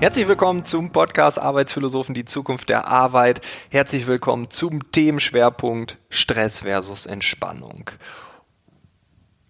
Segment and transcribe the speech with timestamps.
[0.00, 3.40] Herzlich willkommen zum Podcast Arbeitsphilosophen, die Zukunft der Arbeit.
[3.68, 7.90] Herzlich willkommen zum Themenschwerpunkt Stress versus Entspannung.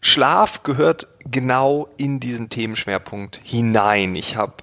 [0.01, 4.15] Schlaf gehört genau in diesen Themenschwerpunkt hinein.
[4.15, 4.55] Ich habe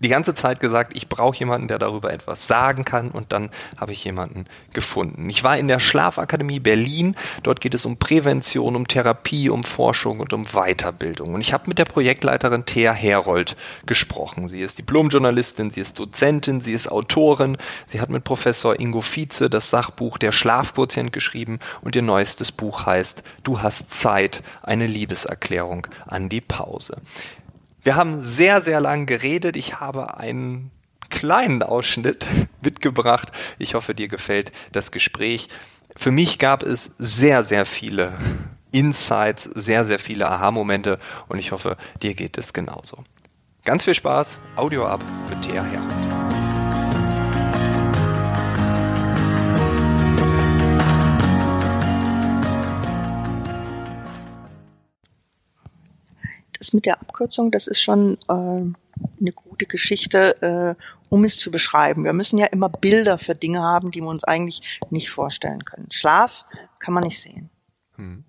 [0.00, 3.92] die ganze Zeit gesagt, ich brauche jemanden, der darüber etwas sagen kann und dann habe
[3.92, 5.28] ich jemanden gefunden.
[5.28, 10.20] Ich war in der Schlafakademie Berlin, dort geht es um Prävention, um Therapie, um Forschung
[10.20, 11.34] und um Weiterbildung.
[11.34, 14.48] Und ich habe mit der Projektleiterin Thea Herold gesprochen.
[14.48, 19.50] Sie ist Diplomjournalistin, sie ist Dozentin, sie ist Autorin, sie hat mit Professor Ingo Vize
[19.50, 25.86] das Sachbuch Der Schlafquotient geschrieben und ihr neuestes Buch heißt Du hast Zeit, eine Liebeserklärung
[26.06, 27.02] an die Pause.
[27.82, 29.56] Wir haben sehr, sehr lang geredet.
[29.56, 30.70] Ich habe einen
[31.08, 32.26] kleinen Ausschnitt
[32.62, 33.32] mitgebracht.
[33.58, 35.48] Ich hoffe, dir gefällt das Gespräch.
[35.96, 38.16] Für mich gab es sehr, sehr viele
[38.70, 43.04] Insights, sehr, sehr viele Aha-Momente und ich hoffe, dir geht es genauso.
[43.64, 46.29] Ganz viel Spaß, Audio ab mit Thea Herold.
[56.60, 61.50] Das mit der Abkürzung, das ist schon äh, eine gute Geschichte, äh, um es zu
[61.50, 62.04] beschreiben.
[62.04, 65.88] Wir müssen ja immer Bilder für Dinge haben, die wir uns eigentlich nicht vorstellen können.
[65.90, 66.44] Schlaf
[66.78, 67.50] kann man nicht sehen.
[67.96, 68.24] Hm.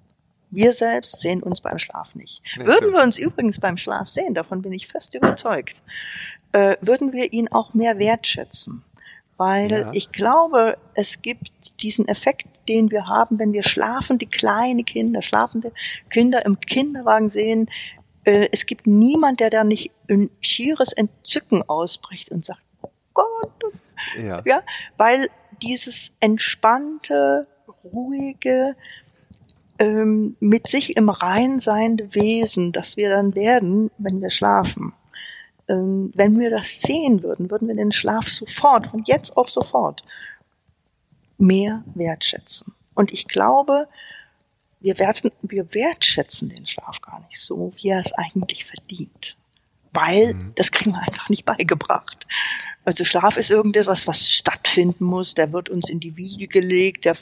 [0.50, 2.42] Wir selbst sehen uns beim Schlaf nicht.
[2.58, 5.76] nicht würden wir uns übrigens beim Schlaf sehen, davon bin ich fest überzeugt,
[6.54, 8.84] äh, würden wir ihn auch mehr wertschätzen.
[9.38, 9.92] Weil ja.
[9.94, 15.22] ich glaube, es gibt diesen Effekt, den wir haben, wenn wir schlafen, die kleine Kinder,
[15.24, 15.72] schlafende
[16.10, 17.68] Kinder im Kinderwagen sehen,
[18.24, 22.62] äh, es gibt niemand, der da nicht ein schieres Entzücken ausbricht und sagt,
[23.14, 23.52] Gott,
[24.18, 24.42] ja.
[24.46, 24.64] ja,
[24.98, 25.30] weil
[25.62, 27.48] dieses entspannte,
[27.84, 28.76] ruhige,
[29.80, 34.94] ähm, mit sich im Rein seiende Wesen, das wir dann werden, wenn wir schlafen.
[35.68, 40.04] Ähm, wenn wir das sehen würden, würden wir den Schlaf sofort, von jetzt auf sofort,
[41.38, 42.74] mehr wertschätzen.
[42.94, 43.88] Und ich glaube,
[44.82, 49.38] wir, werten, wir wertschätzen den Schlaf gar nicht so, wie er es eigentlich verdient.
[49.94, 50.54] Weil mhm.
[50.56, 52.26] das kriegen wir einfach nicht beigebracht.
[52.84, 55.36] Also Schlaf ist irgendetwas, was stattfinden muss.
[55.36, 57.16] Der wird uns in die Wiege gelegt, der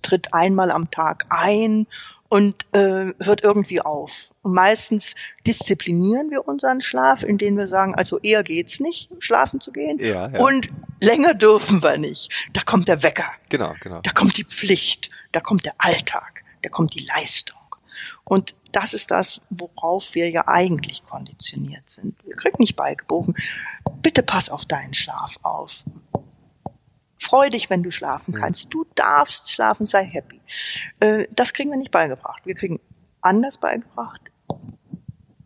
[0.00, 1.86] tritt einmal am Tag ein
[2.28, 4.30] und äh, hört irgendwie auf.
[4.40, 5.14] Und meistens
[5.46, 9.98] disziplinieren wir unseren Schlaf, indem wir sagen, also eher geht's nicht, schlafen zu gehen.
[9.98, 10.40] Ja, ja.
[10.40, 10.70] Und
[11.00, 12.32] länger dürfen wir nicht.
[12.54, 13.30] Da kommt der Wecker.
[13.50, 14.00] Genau, genau.
[14.00, 15.10] Da kommt die Pflicht.
[15.32, 17.58] Da kommt der Alltag da kommt die Leistung.
[18.24, 22.16] Und das ist das, worauf wir ja eigentlich konditioniert sind.
[22.24, 23.34] Wir kriegen nicht beigebogen,
[24.00, 25.72] bitte pass auf deinen Schlaf auf.
[27.18, 28.72] Freu dich, wenn du schlafen kannst.
[28.74, 30.40] Du darfst schlafen, sei happy.
[31.00, 32.44] Äh, das kriegen wir nicht beigebracht.
[32.44, 32.80] Wir kriegen
[33.20, 34.20] anders beigebracht.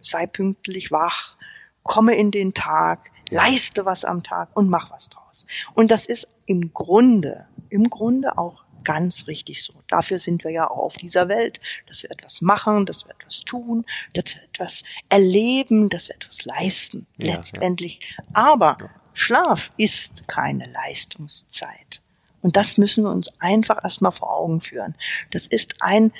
[0.00, 1.36] Sei pünktlich wach,
[1.82, 5.46] komme in den Tag, leiste was am Tag und mach was draus.
[5.74, 9.74] Und das ist im Grunde, im Grunde auch ganz richtig so.
[9.88, 13.40] Dafür sind wir ja auch auf dieser Welt, dass wir etwas machen, dass wir etwas
[13.40, 18.00] tun, dass wir etwas erleben, dass wir etwas leisten, ja, letztendlich.
[18.16, 18.24] Ja.
[18.32, 18.90] Aber ja.
[19.12, 22.00] Schlaf ist keine Leistungszeit.
[22.42, 24.94] Und das müssen wir uns einfach erstmal vor Augen führen.
[25.32, 26.12] Das ist ein,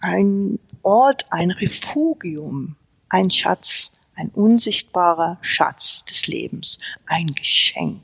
[0.00, 2.76] ein Ort, ein Refugium,
[3.10, 8.00] ein Schatz, ein unsichtbarer Schatz des Lebens, ein Geschenk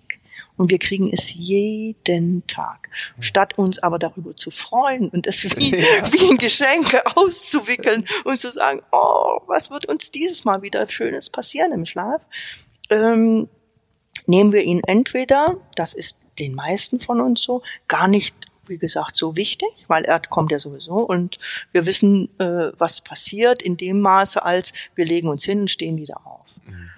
[0.63, 2.89] und wir kriegen es jeden Tag.
[3.19, 6.13] Statt uns aber darüber zu freuen und es wie, ja.
[6.13, 11.31] wie ein Geschenk auszuwickeln und zu sagen, oh, was wird uns dieses Mal wieder Schönes
[11.31, 12.23] passieren im Schlaf,
[12.91, 13.49] ähm,
[14.27, 18.37] nehmen wir ihn entweder, das ist den meisten von uns so, gar nicht
[18.69, 21.41] wie gesagt, so wichtig, weil er kommt ja sowieso und
[21.73, 25.97] wir wissen, äh, was passiert in dem Maße, als wir legen uns hin und stehen
[25.97, 26.47] wieder auf.
[26.65, 26.89] Mhm.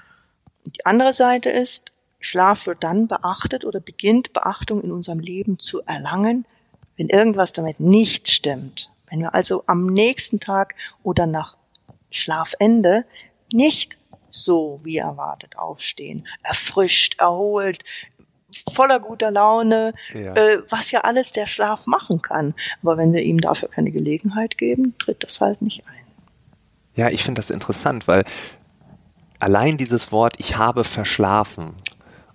[0.67, 1.94] Und die andere Seite ist,
[2.25, 6.47] Schlaf wird dann beachtet oder beginnt Beachtung in unserem Leben zu erlangen,
[6.97, 8.91] wenn irgendwas damit nicht stimmt.
[9.10, 11.57] Wenn wir also am nächsten Tag oder nach
[12.10, 13.04] Schlafende
[13.53, 13.98] nicht
[14.31, 17.84] so wie erwartet aufstehen, erfrischt, erholt,
[18.72, 20.34] voller guter Laune, ja.
[20.34, 22.54] Äh, was ja alles der Schlaf machen kann.
[22.83, 26.04] Aber wenn wir ihm dafür keine Gelegenheit geben, tritt das halt nicht ein.
[26.95, 28.25] Ja, ich finde das interessant, weil
[29.41, 31.75] allein dieses Wort, ich habe verschlafen,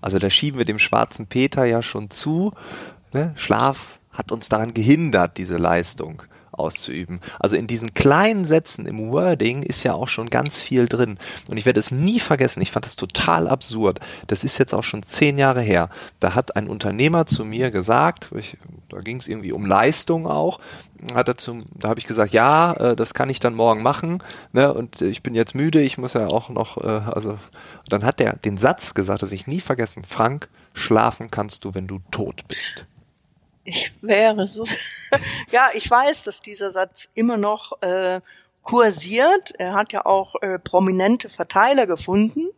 [0.02, 2.54] also da schieben wir dem schwarzen Peter ja schon zu.
[3.14, 3.34] Ne?
[3.36, 7.22] Schlaf hat uns daran gehindert, diese Leistung auszuüben.
[7.40, 11.18] Also in diesen kleinen Sätzen im Wording ist ja auch schon ganz viel drin.
[11.48, 12.62] Und ich werde es nie vergessen.
[12.62, 14.00] Ich fand das total absurd.
[14.28, 15.90] Das ist jetzt auch schon zehn Jahre her.
[16.20, 18.58] Da hat ein Unternehmer zu mir gesagt, ich,
[18.90, 20.60] da ging es irgendwie um Leistung auch,
[21.14, 24.22] hat er zum, da habe ich gesagt, ja, äh, das kann ich dann morgen machen.
[24.52, 27.38] Ne, und ich bin jetzt müde, ich muss ja auch noch, äh, also
[27.88, 30.04] dann hat er den Satz gesagt, das will ich nie vergessen.
[30.06, 32.86] Frank, schlafen kannst du, wenn du tot bist.
[33.64, 34.66] Ich wäre so.
[35.52, 38.22] ja, ich weiß, dass dieser Satz immer noch äh,
[38.64, 39.54] kursiert.
[39.58, 42.50] Er hat ja auch äh, prominente Verteiler gefunden.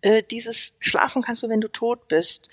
[0.00, 2.50] Äh, dieses Schlafen kannst du, wenn du tot bist,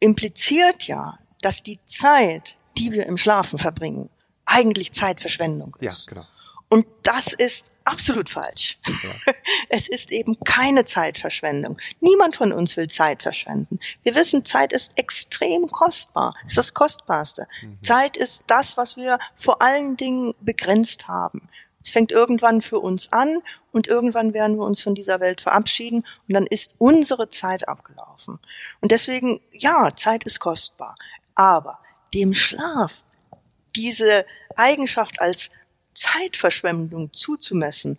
[0.00, 4.10] impliziert ja, dass die Zeit, die wir im Schlafen verbringen,
[4.44, 6.06] eigentlich Zeitverschwendung ist.
[6.06, 6.26] Ja, genau.
[6.70, 8.78] Und das ist absolut falsch.
[8.86, 9.32] Ja.
[9.70, 11.78] Es ist eben keine Zeitverschwendung.
[12.00, 13.80] Niemand von uns will Zeit verschwenden.
[14.02, 16.34] Wir wissen, Zeit ist extrem kostbar.
[16.44, 17.48] Es ist das Kostbarste.
[17.62, 17.82] Mhm.
[17.82, 21.48] Zeit ist das, was wir vor allen Dingen begrenzt haben.
[21.84, 23.42] Es fängt irgendwann für uns an
[23.72, 28.38] und irgendwann werden wir uns von dieser Welt verabschieden und dann ist unsere Zeit abgelaufen.
[28.80, 30.96] Und deswegen, ja, Zeit ist kostbar.
[31.34, 31.78] Aber
[32.12, 32.92] dem Schlaf
[33.76, 34.26] diese
[34.56, 35.50] Eigenschaft als
[35.98, 37.98] Zeitverschwendung zuzumessen,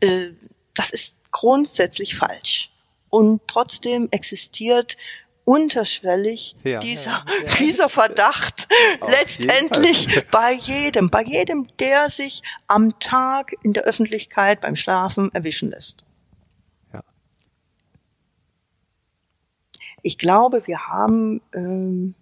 [0.00, 0.30] äh,
[0.74, 2.70] das ist grundsätzlich falsch.
[3.08, 4.96] Und trotzdem existiert
[5.44, 7.54] unterschwellig ja, dieser, ja, ja.
[7.58, 8.68] dieser Verdacht
[9.08, 15.70] letztendlich bei jedem, bei jedem, der sich am Tag in der Öffentlichkeit beim Schlafen erwischen
[15.70, 16.04] lässt.
[16.92, 17.02] Ja.
[20.02, 22.14] Ich glaube, wir haben ähm,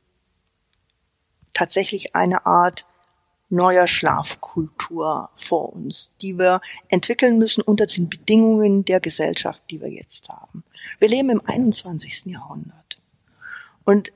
[1.52, 2.86] tatsächlich eine Art
[3.50, 9.88] neuer Schlafkultur vor uns, die wir entwickeln müssen unter den Bedingungen der Gesellschaft, die wir
[9.88, 10.64] jetzt haben.
[10.98, 12.26] Wir leben im 21.
[12.26, 13.00] Jahrhundert.
[13.84, 14.12] Und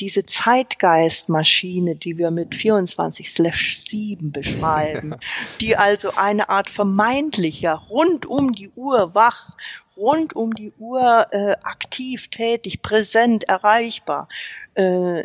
[0.00, 5.14] diese Zeitgeistmaschine, die wir mit 24/7 beschreiben,
[5.60, 9.56] die also eine Art vermeintlicher rund um die Uhr wach,
[9.96, 14.28] rund um die Uhr äh, aktiv, tätig, präsent, erreichbar
[14.74, 15.20] äh,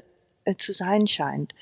[0.45, 1.53] äh, zu sein scheint,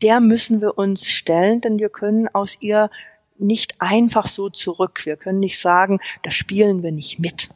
[0.00, 2.90] der müssen wir uns stellen, denn wir können aus ihr
[3.38, 5.00] nicht einfach so zurück.
[5.04, 7.48] Wir können nicht sagen, da spielen wir nicht mit.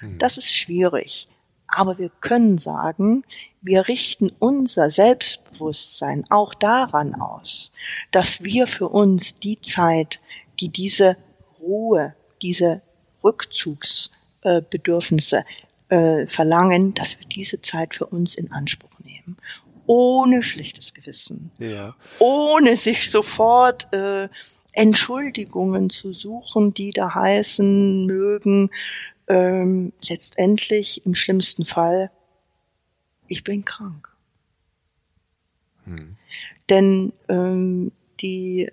[0.00, 0.16] Hm.
[0.18, 1.28] Das ist schwierig.
[1.66, 3.24] Aber wir können sagen,
[3.60, 7.72] wir richten unser Selbstbewusstsein auch daran aus,
[8.10, 10.18] dass wir für uns die Zeit,
[10.60, 11.18] die diese
[11.60, 12.80] Ruhe, diese
[13.22, 15.44] Rückzugsbedürfnisse
[15.90, 19.36] äh, verlangen, dass wir diese Zeit für uns in Anspruch nehmen
[19.88, 21.96] ohne schlechtes Gewissen, ja.
[22.18, 24.28] ohne sich sofort äh,
[24.72, 28.70] Entschuldigungen zu suchen, die da heißen mögen,
[29.28, 32.10] ähm, letztendlich im schlimmsten Fall,
[33.28, 34.08] ich bin krank.
[35.84, 36.16] Hm.
[36.68, 37.90] Denn ähm,
[38.20, 38.70] die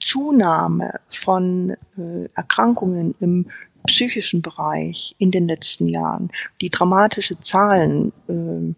[0.00, 3.50] Zunahme von äh, Erkrankungen im
[3.86, 6.30] psychischen Bereich in den letzten Jahren,
[6.60, 8.74] die dramatische Zahlen äh,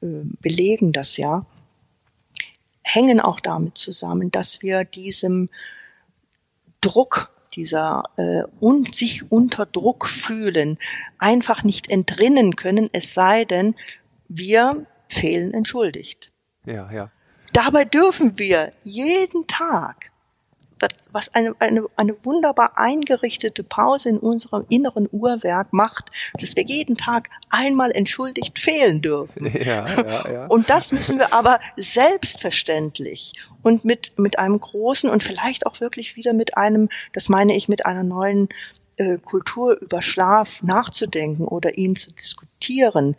[0.00, 1.46] belegen das ja,
[2.82, 5.48] hängen auch damit zusammen, dass wir diesem
[6.80, 10.78] Druck dieser äh, und sich unter Druck fühlen,
[11.18, 13.74] einfach nicht entrinnen können, es sei denn,
[14.28, 16.30] wir fehlen entschuldigt.
[16.66, 17.10] Ja, ja.
[17.52, 20.10] Dabei dürfen wir jeden Tag
[21.12, 26.96] was eine, eine, eine wunderbar eingerichtete Pause in unserem inneren Uhrwerk macht, dass wir jeden
[26.96, 29.52] Tag einmal entschuldigt fehlen dürfen.
[29.58, 30.46] Ja, ja, ja.
[30.46, 33.32] Und das müssen wir aber selbstverständlich
[33.62, 37.68] und mit, mit einem großen und vielleicht auch wirklich wieder mit einem, das meine ich,
[37.68, 38.48] mit einer neuen
[38.96, 43.16] äh, Kultur über Schlaf nachzudenken oder ihn zu diskutieren,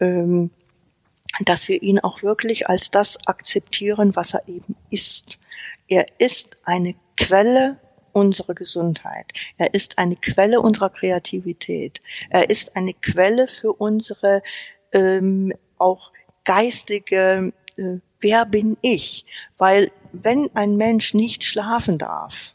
[0.00, 0.50] ähm,
[1.44, 5.38] dass wir ihn auch wirklich als das akzeptieren, was er eben ist.
[5.88, 7.78] Er ist eine Quelle
[8.12, 9.32] unserer Gesundheit.
[9.58, 12.00] Er ist eine Quelle unserer Kreativität.
[12.30, 14.42] Er ist eine Quelle für unsere
[14.92, 16.12] ähm, auch
[16.44, 19.26] geistige äh, Wer bin ich?
[19.58, 22.54] Weil wenn ein Mensch nicht schlafen darf,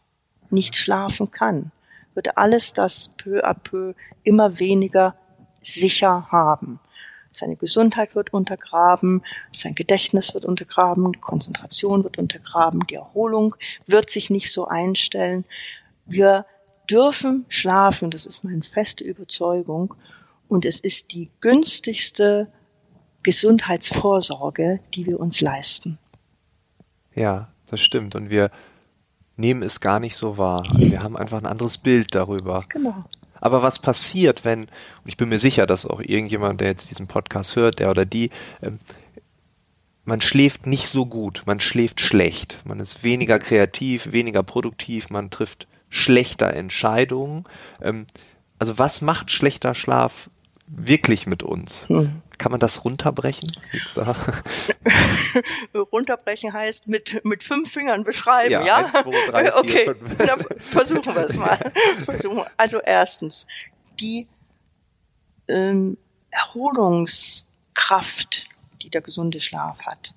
[0.49, 1.71] nicht schlafen kann,
[2.13, 5.15] wird alles das peu à peu immer weniger
[5.61, 6.79] sicher haben.
[7.33, 13.55] Seine Gesundheit wird untergraben, sein Gedächtnis wird untergraben, die Konzentration wird untergraben, die Erholung
[13.87, 15.45] wird sich nicht so einstellen.
[16.05, 16.45] Wir
[16.89, 19.95] dürfen schlafen, das ist meine feste Überzeugung.
[20.49, 22.51] Und es ist die günstigste
[23.23, 25.97] Gesundheitsvorsorge, die wir uns leisten.
[27.15, 28.15] Ja, das stimmt.
[28.15, 28.51] Und wir
[29.37, 30.65] nehmen es gar nicht so wahr.
[30.69, 32.65] Also wir haben einfach ein anderes Bild darüber.
[32.67, 33.05] Genau.
[33.41, 34.69] Aber was passiert, wenn, und
[35.05, 38.29] ich bin mir sicher, dass auch irgendjemand, der jetzt diesen Podcast hört, der oder die,
[38.61, 38.79] ähm,
[40.05, 45.29] man schläft nicht so gut, man schläft schlecht, man ist weniger kreativ, weniger produktiv, man
[45.29, 47.45] trifft schlechter Entscheidungen.
[47.81, 48.05] Ähm,
[48.59, 50.29] also was macht schlechter Schlaf
[50.67, 51.89] wirklich mit uns?
[51.89, 52.21] Hm.
[52.41, 53.55] Kann man das runterbrechen?
[53.71, 54.15] Gibt's da?
[55.91, 58.65] runterbrechen heißt mit, mit fünf Fingern beschreiben, ja?
[58.65, 58.77] ja?
[58.77, 60.17] Eins, zwei, drei, okay, fünf.
[60.17, 61.71] Dann versuchen wir es mal.
[62.57, 63.45] Also erstens,
[63.99, 64.25] die
[65.47, 65.99] ähm,
[66.31, 68.49] Erholungskraft,
[68.81, 70.15] die der gesunde Schlaf hat,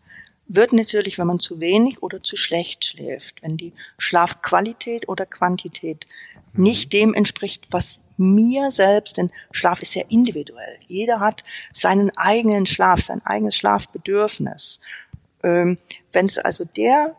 [0.48, 6.06] wird natürlich, wenn man zu wenig oder zu schlecht schläft, wenn die Schlafqualität oder Quantität
[6.54, 6.62] mhm.
[6.62, 10.78] nicht dem entspricht, was mir selbst, denn Schlaf ist sehr individuell.
[10.86, 14.80] Jeder hat seinen eigenen Schlaf, sein eigenes Schlafbedürfnis.
[15.42, 15.78] Ähm,
[16.12, 17.16] wenn es also der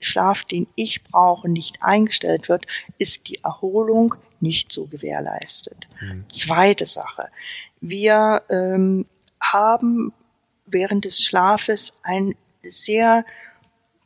[0.00, 2.66] Schlaf, den ich brauche, nicht eingestellt wird,
[2.98, 5.88] ist die Erholung nicht so gewährleistet.
[6.00, 6.24] Mhm.
[6.28, 7.28] Zweite Sache.
[7.80, 9.06] Wir ähm,
[9.40, 10.12] haben
[10.66, 13.24] während des Schlafes ein sehr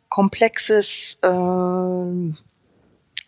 [0.09, 1.29] komplexes, äh,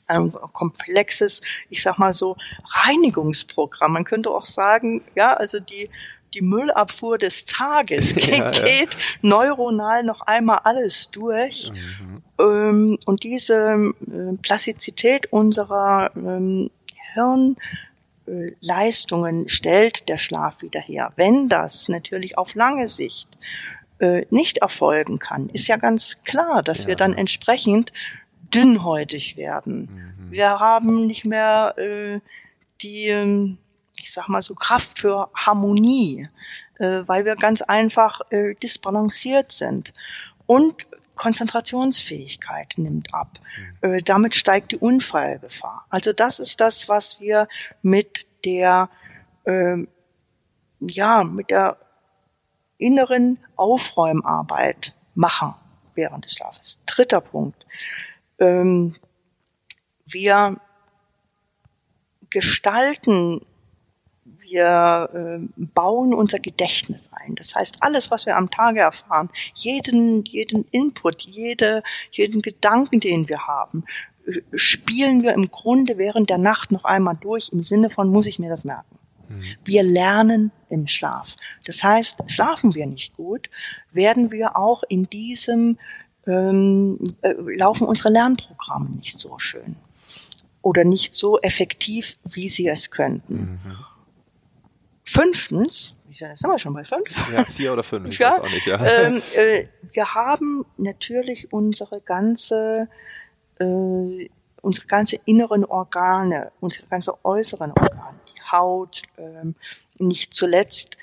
[0.06, 3.92] ein komplexes, ich sag mal so, Reinigungsprogramm.
[3.92, 5.90] Man könnte auch sagen, ja, also die,
[6.34, 8.86] die Müllabfuhr des Tages geht, ja,
[9.22, 11.70] neuronal noch einmal alles durch.
[11.72, 12.22] Mhm.
[12.38, 16.70] Ähm, und diese äh, Plastizität unserer ähm,
[17.14, 17.56] Hirn
[18.60, 21.12] Leistungen stellt der Schlaf wieder her.
[21.16, 23.38] Wenn das natürlich auf lange Sicht
[23.98, 26.88] äh, nicht erfolgen kann, ist ja ganz klar, dass ja.
[26.88, 27.92] wir dann entsprechend
[28.52, 29.88] dünnhäutig werden.
[30.26, 30.32] Mhm.
[30.32, 32.20] Wir haben nicht mehr äh,
[32.82, 33.58] die, ähm,
[33.96, 36.28] ich sag mal so, Kraft für Harmonie,
[36.78, 39.94] äh, weil wir ganz einfach äh, disbalanciert sind.
[40.46, 43.38] Und Konzentrationsfähigkeit nimmt ab.
[43.82, 43.94] Mhm.
[43.94, 45.86] Äh, damit steigt die Unfallgefahr.
[45.88, 47.48] Also das ist das, was wir
[47.82, 48.88] mit der,
[49.44, 49.76] äh,
[50.80, 51.78] ja, mit der
[52.78, 55.54] inneren Aufräumarbeit machen
[55.94, 56.80] während des Schlafes.
[56.86, 57.64] Dritter Punkt.
[58.38, 58.94] Ähm,
[60.06, 60.60] wir
[62.30, 63.40] gestalten
[64.54, 67.34] wir äh, bauen unser Gedächtnis ein.
[67.34, 73.28] Das heißt, alles, was wir am Tage erfahren, jeden, jeden Input, jede, jeden Gedanken, den
[73.28, 73.84] wir haben,
[74.26, 78.26] äh, spielen wir im Grunde während der Nacht noch einmal durch im Sinne von, muss
[78.26, 78.98] ich mir das merken?
[79.28, 79.44] Mhm.
[79.64, 81.34] Wir lernen im Schlaf.
[81.64, 83.50] Das heißt, schlafen wir nicht gut,
[83.92, 85.78] werden wir auch in diesem,
[86.26, 89.76] ähm, äh, laufen unsere Lernprogramme nicht so schön
[90.62, 93.60] oder nicht so effektiv, wie sie es könnten.
[93.64, 93.76] Mhm.
[95.04, 97.04] Fünftens, ja, sind wir schon bei fünf?
[97.32, 98.84] Ja, vier oder fünf, ich ja, weiß auch nicht, ja.
[98.84, 102.88] Ähm, äh, wir haben natürlich unsere ganze,
[103.58, 104.30] äh,
[104.62, 109.54] unsere ganze inneren Organe, unsere ganze äußeren Organe, die Haut, ähm,
[109.98, 110.96] nicht zuletzt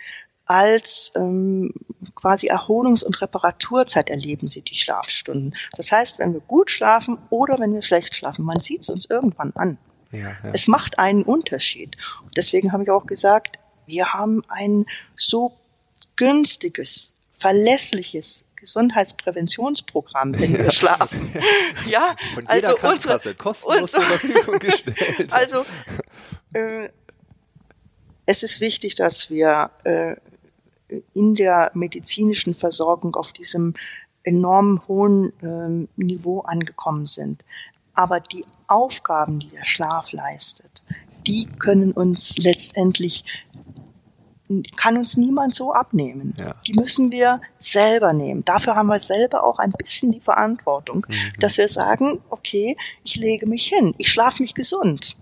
[0.51, 1.74] als ähm,
[2.13, 5.55] quasi Erholungs- und Reparaturzeit erleben sie die Schlafstunden.
[5.77, 9.05] Das heißt, wenn wir gut schlafen oder wenn wir schlecht schlafen, man sieht es uns
[9.10, 9.77] irgendwann an.
[10.12, 10.51] Ja, ja.
[10.51, 11.96] Es macht einen Unterschied.
[12.24, 15.53] Und deswegen habe ich auch gesagt, wir haben ein so
[16.17, 21.34] günstiges, verlässliches Gesundheitspräventionsprogramm, wenn wir schlafen.
[21.89, 24.98] ja, Von jeder also unsere, kostenlos zur Verfügung gestellt.
[25.31, 25.65] Also
[26.53, 26.89] äh,
[28.25, 30.17] es ist wichtig, dass wir äh,
[31.13, 33.74] in der medizinischen Versorgung auf diesem
[34.24, 37.43] enorm hohen äh, Niveau angekommen sind.
[37.93, 40.83] Aber die Aufgaben, die der Schlaf leistet,
[41.27, 43.25] die können uns letztendlich
[44.75, 46.36] kann uns niemand so abnehmen.
[46.38, 46.55] Ja.
[46.67, 48.43] Die müssen wir selber nehmen.
[48.43, 51.15] Dafür haben wir selber auch ein bisschen die Verantwortung, mhm.
[51.39, 55.15] dass wir sagen, okay, ich lege mich hin, ich schlafe mich gesund.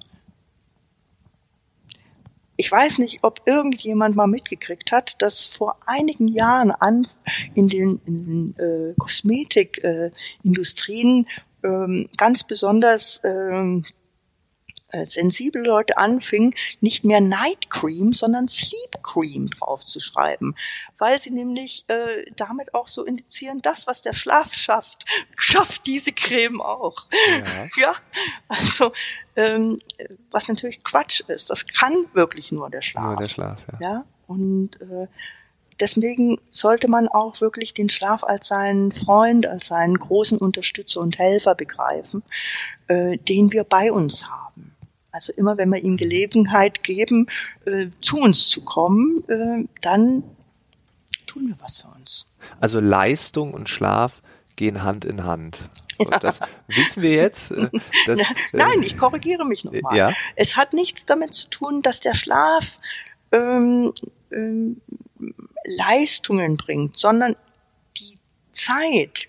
[2.59, 7.07] Ich weiß nicht, ob irgendjemand mal mitgekriegt hat, dass vor einigen Jahren an
[7.55, 11.25] in den, in äh, Kosmetikindustrien
[11.63, 13.85] äh, ähm, ganz besonders ähm,
[14.91, 20.55] äh, sensible Leute anfingen, nicht mehr Night Cream, sondern Sleep Cream draufzuschreiben,
[20.97, 25.05] weil sie nämlich äh, damit auch so indizieren, das, was der Schlaf schafft,
[25.37, 27.07] schafft diese Creme auch.
[27.11, 27.95] Ja, ja?
[28.47, 28.91] also
[29.35, 29.79] ähm,
[30.31, 33.05] was natürlich Quatsch ist, das kann wirklich nur der Schlaf.
[33.05, 33.77] Nur der Schlaf, ja.
[33.81, 34.05] ja?
[34.27, 35.07] Und äh,
[35.79, 41.17] deswegen sollte man auch wirklich den Schlaf als seinen Freund, als seinen großen Unterstützer und
[41.17, 42.23] Helfer begreifen,
[42.87, 44.68] äh, den wir bei uns haben.
[45.11, 47.27] Also immer wenn wir ihm Gelegenheit geben,
[47.65, 50.23] äh, zu uns zu kommen, äh, dann
[51.25, 52.27] tun wir was für uns.
[52.59, 54.21] Also Leistung und Schlaf
[54.55, 55.57] gehen Hand in Hand.
[55.97, 56.19] Und ja.
[56.19, 57.51] das wissen wir jetzt.
[57.51, 57.69] Äh,
[58.05, 58.19] dass,
[58.53, 59.97] Nein, ich korrigiere mich nochmal.
[59.97, 60.13] Ja?
[60.35, 62.79] Es hat nichts damit zu tun, dass der Schlaf
[63.31, 63.93] ähm,
[64.31, 64.81] ähm,
[65.65, 67.35] Leistungen bringt, sondern
[68.51, 69.27] Zeit,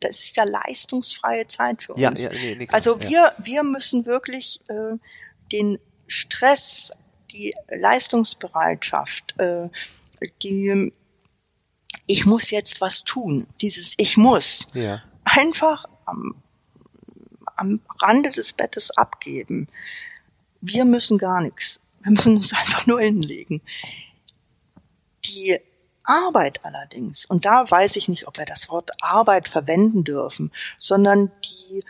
[0.00, 2.02] das ist ja leistungsfreie Zeit für uns.
[2.02, 3.08] Ja, ja, nee, nee, klar, also ja.
[3.08, 4.96] wir, wir müssen wirklich äh,
[5.52, 6.92] den Stress,
[7.32, 9.68] die Leistungsbereitschaft, äh,
[10.42, 10.92] die
[12.06, 15.02] ich muss jetzt was tun, dieses ich muss, Ja.
[15.24, 16.34] einfach am,
[17.56, 19.68] am Rande des Bettes abgeben.
[20.60, 21.80] Wir müssen gar nichts.
[22.02, 23.60] Wir müssen uns einfach nur hinlegen.
[25.24, 25.58] Die
[26.08, 31.30] Arbeit allerdings, und da weiß ich nicht, ob wir das Wort Arbeit verwenden dürfen, sondern
[31.44, 31.84] die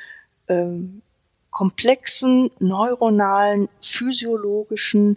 [0.48, 1.02] ähm,
[1.50, 5.16] komplexen neuronalen, physiologischen,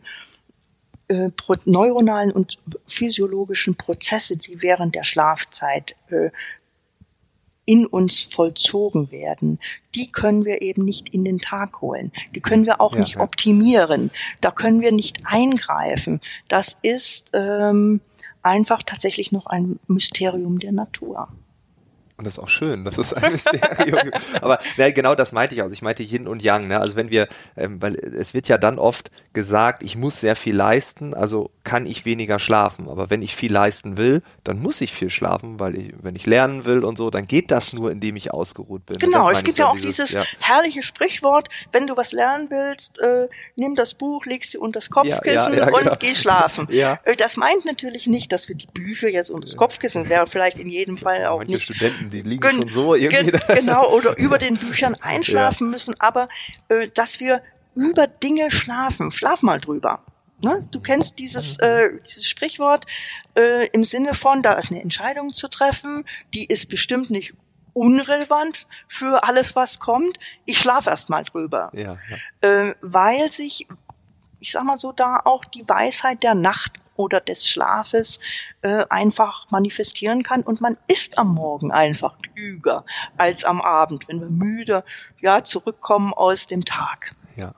[1.08, 6.30] äh, pro, neuronalen und physiologischen Prozesse, die während der Schlafzeit äh,
[7.66, 9.60] in uns vollzogen werden,
[9.96, 12.12] die können wir eben nicht in den Tag holen.
[12.36, 14.12] Die können wir auch Ja, nicht optimieren.
[14.42, 16.22] Da können wir nicht eingreifen.
[16.48, 18.02] Das ist ähm,
[18.44, 21.28] einfach tatsächlich noch ein Mysterium der Natur.
[22.22, 24.12] Und das ist auch schön, das ist ein Mysterium.
[24.42, 25.72] Aber ja, genau das meinte ich auch.
[25.72, 26.68] Ich meinte Yin und Yang.
[26.68, 26.80] Ne?
[26.80, 30.56] Also wenn wir, ähm, weil es wird ja dann oft gesagt, ich muss sehr viel
[30.56, 32.90] leisten, also kann ich weniger schlafen.
[32.90, 36.26] Aber wenn ich viel leisten will, dann muss ich viel schlafen, weil ich, wenn ich
[36.26, 38.98] lernen will und so, dann geht das nur, indem ich ausgeruht bin.
[38.98, 40.24] Genau, es gibt ja auch dieses- dieses ja.
[40.40, 44.90] herrliche Sprichwort, wenn du was lernen willst, äh, nimm das Buch, legst sie unter das
[44.90, 45.78] Kopfkissen ja, genau.
[45.78, 46.68] und geh schlafen.
[46.72, 47.00] Ja.
[47.04, 50.58] Äh, Das meint natürlich nicht, dass wir die Bücher jetzt unter das Kopfkissen wäre vielleicht
[50.58, 53.32] in jedem Fall auch Manche nicht Studenten, die liegen Gen- schon so irgendwie.
[53.32, 56.30] gen- genau, oder über den Büchern einschlafen müssen, aber
[56.70, 57.42] äh, dass wir
[57.76, 59.12] über Dinge schlafen.
[59.12, 60.04] Schlaf mal drüber.
[60.42, 60.62] Ne?
[60.72, 62.86] Du kennst dieses, äh, dieses Sprichwort
[63.36, 67.34] äh, im Sinne von, da ist eine Entscheidung zu treffen, die ist bestimmt nicht
[67.74, 70.18] unrelevant für alles, was kommt.
[70.46, 71.98] Ich schlafe erst mal drüber ja,
[72.42, 72.50] ja.
[72.50, 73.68] äh, weil sich,
[74.40, 78.20] ich sag mal so, da auch die Weisheit der Nacht oder des Schlafes
[78.62, 82.86] äh, einfach manifestieren kann und man ist am Morgen einfach klüger
[83.18, 84.84] als am Abend, wenn wir müde
[85.20, 87.16] ja zurückkommen aus dem Tag.
[87.36, 87.54] Ja.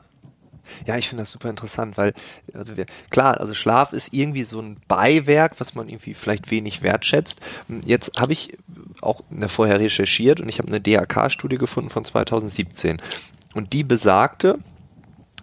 [0.86, 2.14] Ja, ich finde das super interessant, weil,
[2.54, 6.82] also wir, klar, also Schlaf ist irgendwie so ein Beiwerk, was man irgendwie vielleicht wenig
[6.82, 7.40] wertschätzt.
[7.86, 8.58] Jetzt habe ich
[9.02, 13.02] auch der vorher recherchiert und ich habe eine DAK-Studie gefunden von 2017.
[13.54, 14.58] Und die besagte,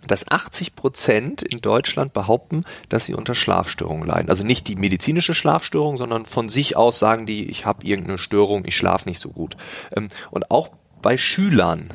[0.06, 4.30] dass 80 Prozent in Deutschland behaupten, dass sie unter Schlafstörungen leiden.
[4.30, 8.64] Also nicht die medizinische Schlafstörung, sondern von sich aus sagen die, ich habe irgendeine Störung,
[8.64, 9.56] ich schlafe nicht so gut.
[9.94, 10.70] Ähm, Und auch
[11.02, 11.88] bei Schülern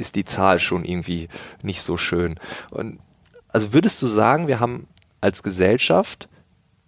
[0.00, 1.28] ist die Zahl schon irgendwie
[1.62, 2.38] nicht so schön.
[2.70, 2.98] Und
[3.48, 4.86] also würdest du sagen, wir haben
[5.20, 6.28] als Gesellschaft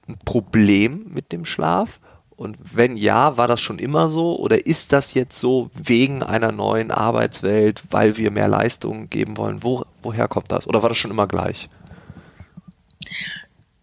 [0.08, 2.00] ein Problem mit dem Schlaf?
[2.36, 4.36] Und wenn ja, war das schon immer so?
[4.38, 9.62] Oder ist das jetzt so wegen einer neuen Arbeitswelt, weil wir mehr Leistung geben wollen?
[9.62, 10.66] Wo, woher kommt das?
[10.66, 11.68] Oder war das schon immer gleich?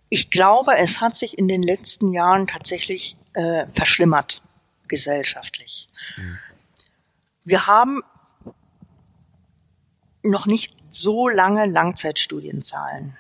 [0.10, 4.42] Ich glaube, es hat sich in den letzten Jahren tatsächlich äh, verschlimmert
[4.88, 5.88] gesellschaftlich.
[7.46, 8.02] Wir haben
[10.24, 13.16] noch nicht so lange Langzeitstudienzahlen.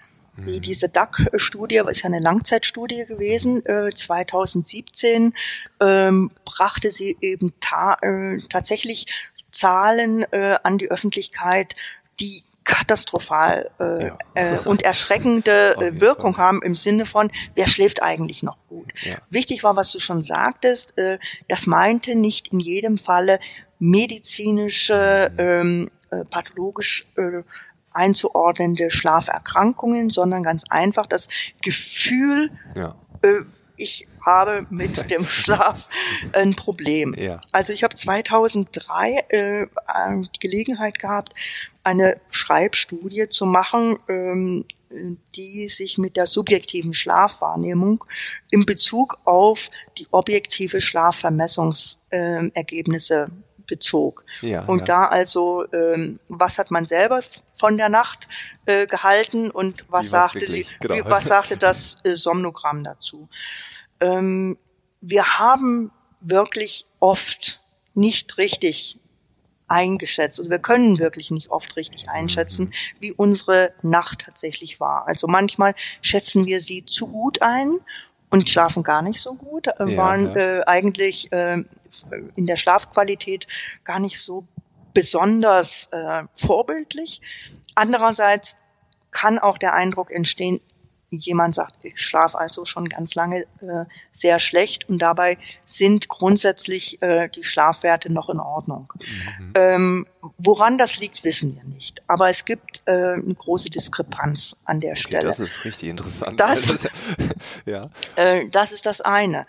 [0.45, 5.33] Wie diese DAC-Studie, ist ja eine Langzeitstudie gewesen, äh, 2017
[5.81, 9.07] ähm, brachte sie eben ta äh, tatsächlich
[9.51, 11.75] Zahlen äh, an die Öffentlichkeit,
[12.19, 14.17] die katastrophal äh, Ja.
[14.35, 16.45] äh, und erschreckende äh, Wirkung Fall.
[16.45, 18.93] haben im Sinne von, wer schläft eigentlich noch gut.
[19.01, 19.17] Ja.
[19.29, 23.39] Wichtig war, was du schon sagtest, äh, das meinte nicht in jedem Falle
[23.79, 27.43] medizinische, ähm, äh, pathologisch äh,
[27.91, 31.27] einzuordnende Schlaferkrankungen, sondern ganz einfach das
[31.61, 32.95] Gefühl, Ja.
[33.21, 33.39] äh,
[33.77, 35.87] ich habe mit dem Schlaf
[36.33, 37.15] ein Problem.
[37.17, 37.39] Ja.
[37.51, 39.67] Also ich habe 2003 äh, äh,
[40.35, 41.33] die Gelegenheit gehabt,
[41.83, 44.65] eine Schreibstudie zu machen, ähm,
[45.35, 48.03] die sich mit der subjektiven Schlafwahrnehmung
[48.49, 53.27] in Bezug auf die objektive Schlafvermessungsergebnisse
[53.69, 54.25] bezog.
[54.41, 54.86] Ja, und ja.
[54.86, 57.21] da also, ähm, was hat man selber
[57.53, 58.27] von der Nacht
[58.65, 60.95] äh, gehalten und was Wie sagte die, Genau.
[60.95, 63.29] wie, was sagte das äh, Somnogramm dazu?
[64.01, 64.58] Ähm,
[65.01, 67.62] wir haben wirklich oft
[67.93, 68.99] nicht richtig
[69.67, 70.39] eingeschätzt.
[70.39, 72.71] Also wir können wirklich nicht oft richtig einschätzen, Mhm.
[72.99, 75.08] wie unsere Nacht tatsächlich war.
[75.08, 77.79] Also manchmal schätzen wir sie zu gut ein
[78.32, 80.60] und schlafen gar nicht so gut, äh, Ja, waren ja.
[80.60, 81.63] Äh, eigentlich äh,
[82.36, 83.47] in der Schlafqualität
[83.84, 84.45] gar nicht so
[84.93, 87.21] besonders äh, vorbildlich.
[87.75, 88.56] Andererseits
[89.12, 90.60] kann auch der Eindruck entstehen,
[91.12, 97.02] jemand sagt, ich schlafe also schon ganz lange äh, sehr schlecht und dabei sind grundsätzlich
[97.02, 98.93] äh, die Schlafwerte noch in Ordnung.
[99.39, 99.54] Mhm.
[99.56, 102.04] Ähm, woran das liegt, wissen wir nicht.
[102.08, 105.28] Aber es gibt äh, eine große Diskrepanz an der Okay, Stelle.
[105.28, 106.39] das ist richtig interessant.
[106.39, 106.78] Das-
[107.65, 107.89] ja.
[108.15, 109.47] Äh, das ist das eine.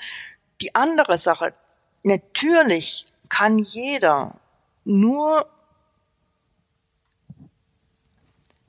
[0.62, 1.52] Die andere Sache,
[2.02, 4.38] natürlich kann jeder
[4.84, 5.46] nur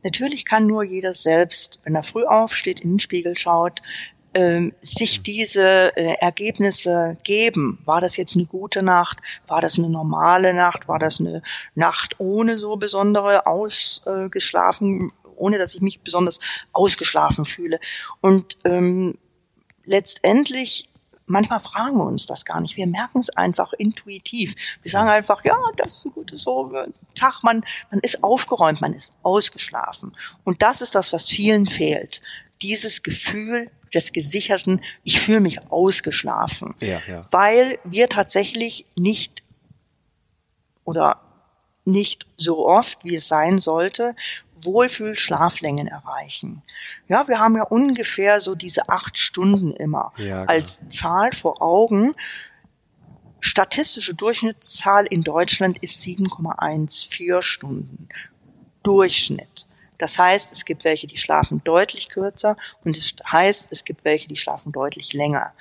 [0.03, 3.83] Natürlich kann nur jeder selbst, wenn er früh aufsteht, in den Spiegel schaut,
[4.33, 7.79] ähm, sich diese äh, Ergebnisse geben.
[7.85, 9.19] War das jetzt eine gute Nacht?
[9.47, 10.87] War das eine normale Nacht?
[10.87, 11.43] War das eine
[11.75, 16.39] Nacht ohne so besondere ausgeschlafen, ohne dass ich mich besonders
[16.71, 17.79] ausgeschlafen fühle?
[18.21, 19.17] Und ähm,
[19.85, 20.89] letztendlich
[21.31, 22.77] manchmal fragen wir uns das gar nicht.
[22.77, 24.55] Wir merken es einfach intuitiv.
[24.81, 26.71] Wir sagen einfach, ja, das ist ein gutes so
[27.15, 27.43] Tag.
[27.43, 30.15] Man, man ist aufgeräumt, man ist ausgeschlafen.
[30.43, 32.21] Und das ist das, was vielen fehlt.
[32.61, 36.75] Dieses Gefühl des Gesicherten, ich fühle mich ausgeschlafen.
[36.79, 37.27] Ja, ja.
[37.31, 39.43] Weil wir tatsächlich nicht
[40.83, 41.21] oder
[41.83, 44.15] nicht so oft, wie es sein sollte,
[44.63, 46.61] Wohlfühl-Schlaflängen erreichen.
[47.07, 52.13] Ja, wir haben ja ungefähr so diese acht Stunden immer ja, als Zahl vor Augen.
[53.39, 58.09] Statistische Durchschnittszahl in Deutschland ist 7,14 Stunden.
[58.83, 59.67] Durchschnitt.
[59.97, 64.27] Das heißt, es gibt welche, die schlafen deutlich kürzer und es heißt, es gibt welche,
[64.27, 65.53] die schlafen deutlich länger.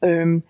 [0.00, 0.42] Ähm,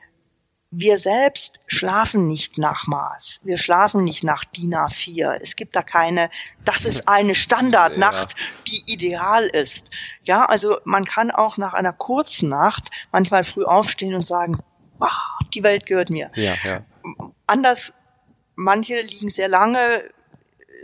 [0.75, 3.43] wir selbst schlafen nicht nach Maß.
[3.45, 5.39] Wir schlafen nicht nach DIN A4.
[5.41, 6.31] Es gibt da keine,
[6.65, 8.35] das ist eine Standardnacht,
[8.67, 9.91] die ideal ist.
[10.23, 14.61] Ja, also man kann auch nach einer kurzen Nacht manchmal früh aufstehen und sagen,
[14.99, 16.31] ach, die Welt gehört mir.
[16.37, 16.83] Ja, ja.
[17.47, 17.93] Anders,
[18.55, 20.05] manche liegen sehr lange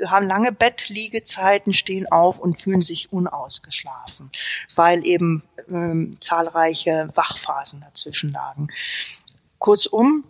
[0.07, 4.31] haben lange Bettliegezeiten, stehen auf und fühlen sich unausgeschlafen,
[4.77, 8.69] weil eben ähm, zahlreiche Wachphasen dazwischen lagen.
[9.59, 10.25] Kurzum,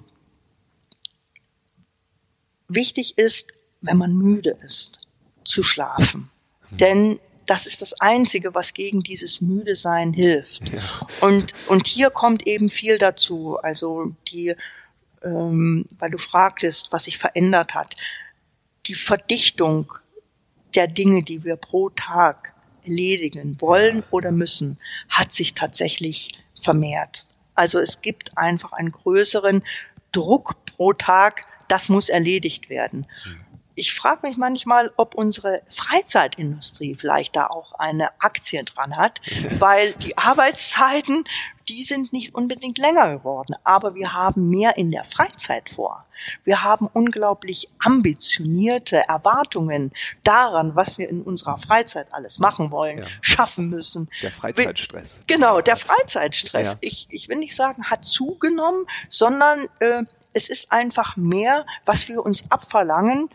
[2.69, 5.01] wichtig ist, wenn man müde ist,
[5.45, 6.31] zu schlafen.
[6.71, 10.69] Denn das ist das Einzige, was gegen dieses müde Sein hilft.
[10.69, 11.07] Ja.
[11.21, 13.57] Und, und hier kommt eben viel dazu.
[13.59, 14.55] Also die,
[15.23, 17.97] ähm, weil du fragtest, was sich verändert hat
[18.89, 19.93] die Verdichtung
[20.75, 27.27] der Dinge, die wir pro Tag erledigen wollen oder müssen, hat sich tatsächlich vermehrt.
[27.59, 29.65] Also es gibt einfach einen größeren
[30.13, 33.07] Druck pro Tag, das muss erledigt werden.
[33.25, 33.48] Hm
[33.79, 39.21] ich frage mich manchmal, ob unsere Freizeitindustrie vielleicht da auch eine Aktie dran hat,
[39.59, 41.25] weil die Arbeitszeiten,
[41.69, 46.05] die sind nicht unbedingt länger geworden, aber wir haben mehr in der Freizeit vor.
[46.43, 49.93] Wir haben unglaublich ambitionierte Erwartungen
[50.25, 53.07] daran, was wir in unserer Freizeit alles machen wollen, ja.
[53.21, 54.11] schaffen müssen.
[54.23, 55.21] Der Freizeitstress.
[55.29, 56.73] Genau, der Freizeitstress.
[56.73, 56.79] Ja.
[56.81, 62.25] Ich, ich will nicht sagen, hat zugenommen, sondern äh, es ist einfach mehr, was wir
[62.25, 63.29] uns abverlangen,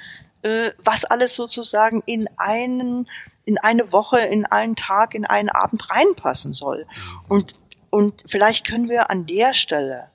[0.43, 3.07] äh, was alles sozusagen in einen
[3.45, 6.85] in eine Woche, in einen Tag, in einen Abend reinpassen soll.
[7.27, 10.09] Und, und vielleicht können wir an der Stelle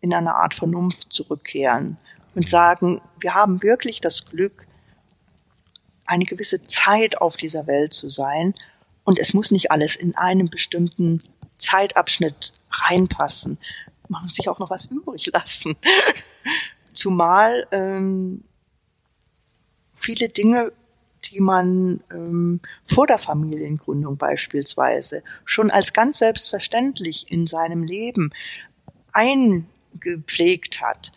[0.00, 1.96] in eine Art Vernunft zurückkehren
[2.34, 4.66] und sagen, wir haben wirklich das Glück,
[6.04, 8.54] eine gewisse Zeit auf dieser Welt zu sein
[9.04, 11.22] und es muss nicht alles in einem bestimmten
[11.58, 13.58] Zeitabschnitt reinpassen.
[14.08, 15.76] Man muss sich auch noch was übrig lassen.
[16.92, 18.44] Zumal ähm,
[19.98, 20.72] viele Dinge,
[21.24, 28.30] die man ähm, vor der Familiengründung beispielsweise schon als ganz selbstverständlich in seinem Leben
[29.12, 31.12] eingepflegt hat,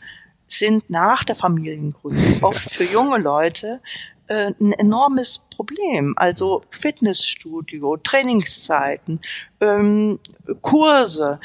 [0.48, 3.80] sind nach der Familiengründung oft für junge Leute
[4.28, 6.14] äh, ein enormes Problem.
[6.18, 9.22] Also Fitnessstudio, Trainingszeiten,
[9.62, 10.20] ähm,
[10.62, 11.40] Kurse,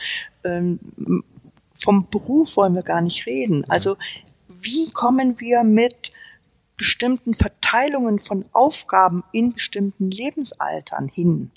[0.44, 0.80] ähm,
[1.74, 3.64] vom Beruf wollen wir gar nicht reden.
[3.68, 3.96] Also
[4.48, 6.12] wie kommen wir mit
[6.76, 11.50] bestimmten Verteilungen von Aufgaben in bestimmten Lebensaltern hin.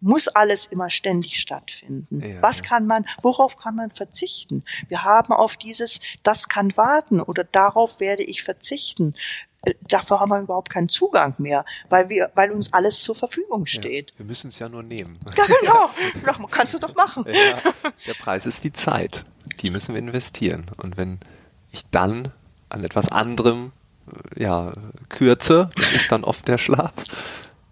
[0.00, 2.20] Muss alles immer ständig stattfinden?
[2.20, 4.64] Ja, Was kann man, worauf kann man verzichten?
[4.88, 9.14] Wir haben auf dieses, das kann warten oder darauf werde ich verzichten.
[9.62, 13.64] Äh, dafür haben wir überhaupt keinen Zugang mehr, weil wir, weil uns alles zur Verfügung
[13.64, 14.10] steht.
[14.10, 15.18] Ja, wir müssen es ja nur nehmen.
[15.36, 15.90] Ja, genau.
[16.26, 17.24] Ja, kannst du doch machen.
[17.26, 17.58] Ja,
[18.06, 19.24] der Preis ist die Zeit.
[19.60, 20.66] Die müssen wir investieren.
[20.76, 21.18] Und wenn
[21.72, 22.32] ich dann
[22.68, 23.72] an etwas anderem
[24.36, 24.72] ja,
[25.08, 26.92] kürze, das ist dann oft der Schlaf,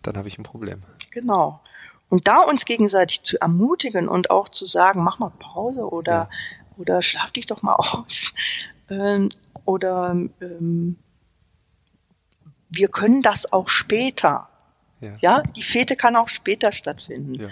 [0.03, 0.83] dann habe ich ein Problem.
[1.12, 1.61] Genau.
[2.09, 6.29] Und da uns gegenseitig zu ermutigen und auch zu sagen, mach mal Pause oder, ja.
[6.77, 8.35] oder schlaf dich doch mal aus.
[8.90, 9.31] Ähm,
[9.64, 10.97] oder ähm,
[12.68, 14.49] wir können das auch später.
[15.01, 15.16] Ja.
[15.21, 17.35] ja, die Fete kann auch später stattfinden.
[17.35, 17.49] Ja.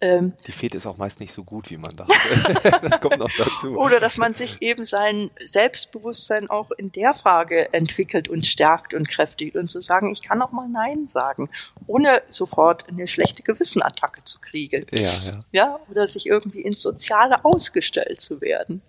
[0.00, 2.12] Ähm, die Fete ist auch meist nicht so gut, wie man dachte.
[2.88, 3.76] das kommt noch dazu.
[3.76, 9.08] Oder dass man sich eben sein Selbstbewusstsein auch in der Frage entwickelt und stärkt und
[9.08, 11.50] kräftigt und zu sagen, ich kann auch mal Nein sagen,
[11.86, 14.86] ohne sofort eine schlechte Gewissenattacke zu kriegen.
[14.92, 15.40] Ja, ja.
[15.50, 18.82] Ja, oder sich irgendwie ins Soziale ausgestellt zu werden.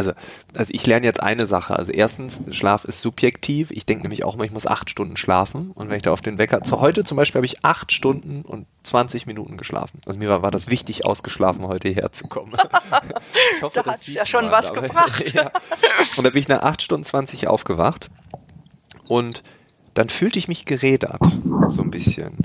[0.00, 0.12] Also,
[0.56, 1.76] also ich lerne jetzt eine Sache.
[1.76, 3.70] Also erstens, Schlaf ist subjektiv.
[3.70, 5.72] Ich denke nämlich auch mal, ich muss acht Stunden schlafen.
[5.72, 8.40] Und wenn ich da auf den Wecker, zu heute zum Beispiel habe ich acht Stunden
[8.40, 10.00] und 20 Minuten geschlafen.
[10.06, 12.54] Also mir war, war das wichtig, ausgeschlafen heute herzukommen.
[13.56, 15.32] ich hoffe, da hat es ja schon was aber, gebracht.
[15.34, 15.50] ja.
[16.16, 18.10] Und da bin ich nach acht Stunden 20 aufgewacht.
[19.06, 19.42] Und
[19.92, 21.20] dann fühlte ich mich gerädert,
[21.68, 22.38] so ein bisschen.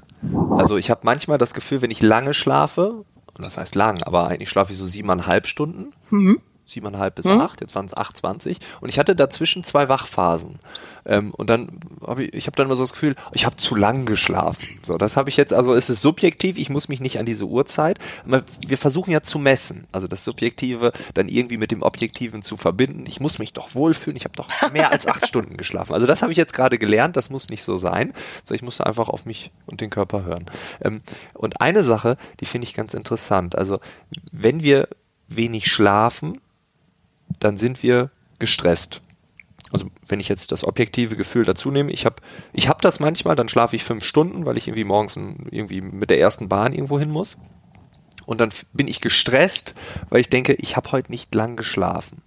[0.58, 4.28] Also ich habe manchmal das Gefühl, wenn ich lange schlafe, und das heißt lang, aber
[4.28, 7.42] eigentlich schlafe ich so siebeneinhalb Stunden, mhm siebeneinhalb bis mhm.
[7.42, 10.60] acht, jetzt waren es 8,20 und ich hatte dazwischen zwei Wachphasen.
[11.06, 13.76] Ähm, und dann habe ich, ich habe dann immer so das Gefühl, ich habe zu
[13.76, 14.80] lang geschlafen.
[14.82, 17.46] So, das habe ich jetzt, also es ist subjektiv, ich muss mich nicht an diese
[17.46, 18.00] Uhrzeit.
[18.26, 23.06] Wir versuchen ja zu messen, also das Subjektive dann irgendwie mit dem Objektiven zu verbinden.
[23.08, 25.94] Ich muss mich doch wohlfühlen, ich habe doch mehr als acht Stunden geschlafen.
[25.94, 28.14] Also das habe ich jetzt gerade gelernt, das muss nicht so sein.
[28.44, 30.46] So, ich musste einfach auf mich und den Körper hören.
[30.82, 31.02] Ähm,
[31.34, 33.56] und eine Sache, die finde ich ganz interessant.
[33.56, 33.80] Also
[34.32, 34.88] wenn wir
[35.28, 36.40] wenig schlafen,
[37.40, 39.02] dann sind wir gestresst.
[39.72, 42.18] Also wenn ich jetzt das objektive Gefühl dazu nehme, ich habe
[42.54, 46.10] ich hab das manchmal, dann schlafe ich fünf Stunden, weil ich irgendwie morgens irgendwie mit
[46.10, 47.38] der ersten Bahn irgendwo hin muss.
[48.26, 49.76] Und dann bin ich gestresst,
[50.10, 52.22] weil ich denke, ich habe heute nicht lang geschlafen.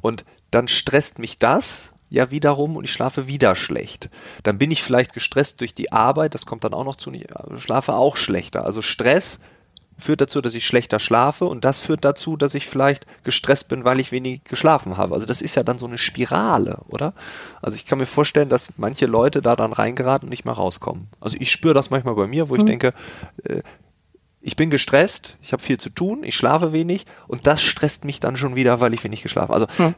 [0.00, 4.10] Und dann stresst mich das ja wiederum und ich schlafe wieder schlecht.
[4.42, 7.26] Dann bin ich vielleicht gestresst durch die Arbeit, das kommt dann auch noch zu, ich
[7.56, 8.64] schlafe auch schlechter.
[8.64, 9.40] Also Stress
[9.98, 13.84] führt dazu, dass ich schlechter schlafe und das führt dazu, dass ich vielleicht gestresst bin,
[13.84, 15.14] weil ich wenig geschlafen habe.
[15.14, 17.14] Also das ist ja dann so eine Spirale, oder?
[17.62, 21.08] Also ich kann mir vorstellen, dass manche Leute da dann reingeraten und nicht mehr rauskommen.
[21.20, 22.66] Also ich spüre das manchmal bei mir, wo ich mhm.
[22.66, 22.94] denke,
[23.44, 23.62] äh,
[24.42, 28.20] ich bin gestresst, ich habe viel zu tun, ich schlafe wenig und das stresst mich
[28.20, 29.66] dann schon wieder, weil ich wenig geschlafen habe.
[29.66, 29.94] Also hm.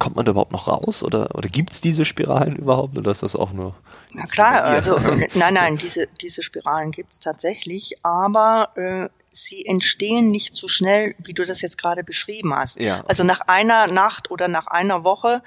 [0.00, 3.22] kommt man da überhaupt noch raus oder, oder gibt es diese Spiralen überhaupt oder ist
[3.22, 3.76] das auch nur
[4.16, 4.98] na klar, also
[5.34, 9.08] nein, nein, diese, diese Spiralen gibt's tatsächlich, aber äh,
[9.44, 12.80] sie entstehen nicht so schnell, wie du das jetzt gerade beschrieben hast.
[12.80, 13.04] Ja.
[13.06, 15.42] Also nach einer Nacht oder nach einer Woche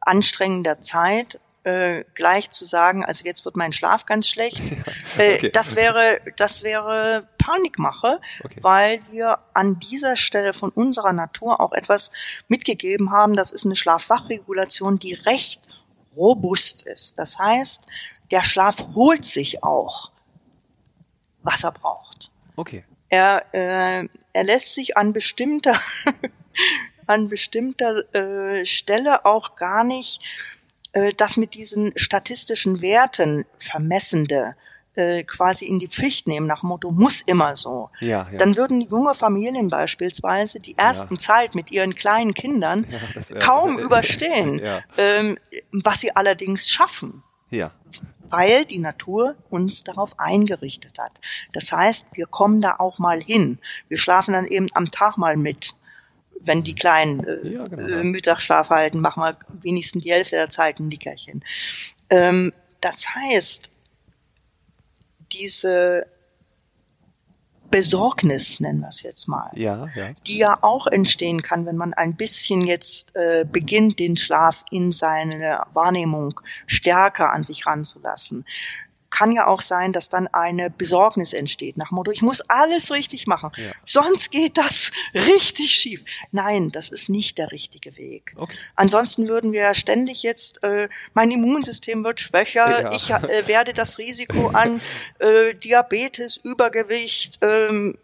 [0.00, 4.60] anstrengender Zeit äh, gleich zu sagen, also jetzt wird mein Schlaf ganz schlecht,
[5.18, 5.50] äh, okay.
[5.50, 8.58] das wäre, das wäre Panikmache, okay.
[8.62, 12.12] weil wir an dieser Stelle von unserer Natur auch etwas
[12.48, 13.34] mitgegeben haben.
[13.34, 15.62] Das ist eine Schlafwachregulation, die recht
[16.16, 17.18] robust ist.
[17.18, 17.86] Das heißt,
[18.30, 20.12] der Schlaf holt sich auch,
[21.42, 22.30] was er braucht.
[22.56, 22.84] Okay.
[23.14, 25.78] Er, äh, er lässt sich an bestimmter,
[27.06, 30.20] an bestimmter äh, Stelle auch gar nicht
[30.94, 34.56] äh, das mit diesen statistischen Werten vermessende
[34.96, 37.90] äh, quasi in die Pflicht nehmen nach Motto muss immer so.
[38.00, 38.36] Ja, ja.
[38.36, 41.20] Dann würden junge Familien beispielsweise die ersten ja.
[41.20, 44.60] Zeit mit ihren kleinen Kindern ja, kaum überstehen,
[44.98, 45.38] ähm,
[45.70, 47.22] was sie allerdings schaffen.
[47.50, 47.70] Ja.
[48.36, 51.20] Weil die Natur uns darauf eingerichtet hat.
[51.52, 53.58] Das heißt, wir kommen da auch mal hin.
[53.88, 55.74] Wir schlafen dann eben am Tag mal mit
[56.46, 58.00] wenn die Kleinen äh, ja, genau.
[58.00, 61.42] äh, Mittagsschlaf halten, machen wir wenigstens die Hälfte der Zeit ein Nickerchen.
[62.10, 63.70] Ähm, das heißt,
[65.32, 66.06] diese
[67.70, 70.10] Besorgnis, nennen wir es jetzt mal, ja, ja.
[70.26, 74.92] die ja auch entstehen kann, wenn man ein bisschen jetzt äh, beginnt, den Schlaf in
[74.92, 78.44] seine Wahrnehmung stärker an sich ranzulassen
[79.14, 83.28] kann ja auch sein, dass dann eine Besorgnis entsteht nach Motto, ich muss alles richtig
[83.28, 83.70] machen, ja.
[83.84, 86.04] sonst geht das richtig schief.
[86.32, 88.34] Nein, das ist nicht der richtige Weg.
[88.36, 88.56] Okay.
[88.74, 92.92] Ansonsten würden wir ständig jetzt, äh, mein Immunsystem wird schwächer, ja.
[92.92, 94.80] ich äh, werde das Risiko an
[95.20, 97.96] äh, Diabetes, Übergewicht, ähm,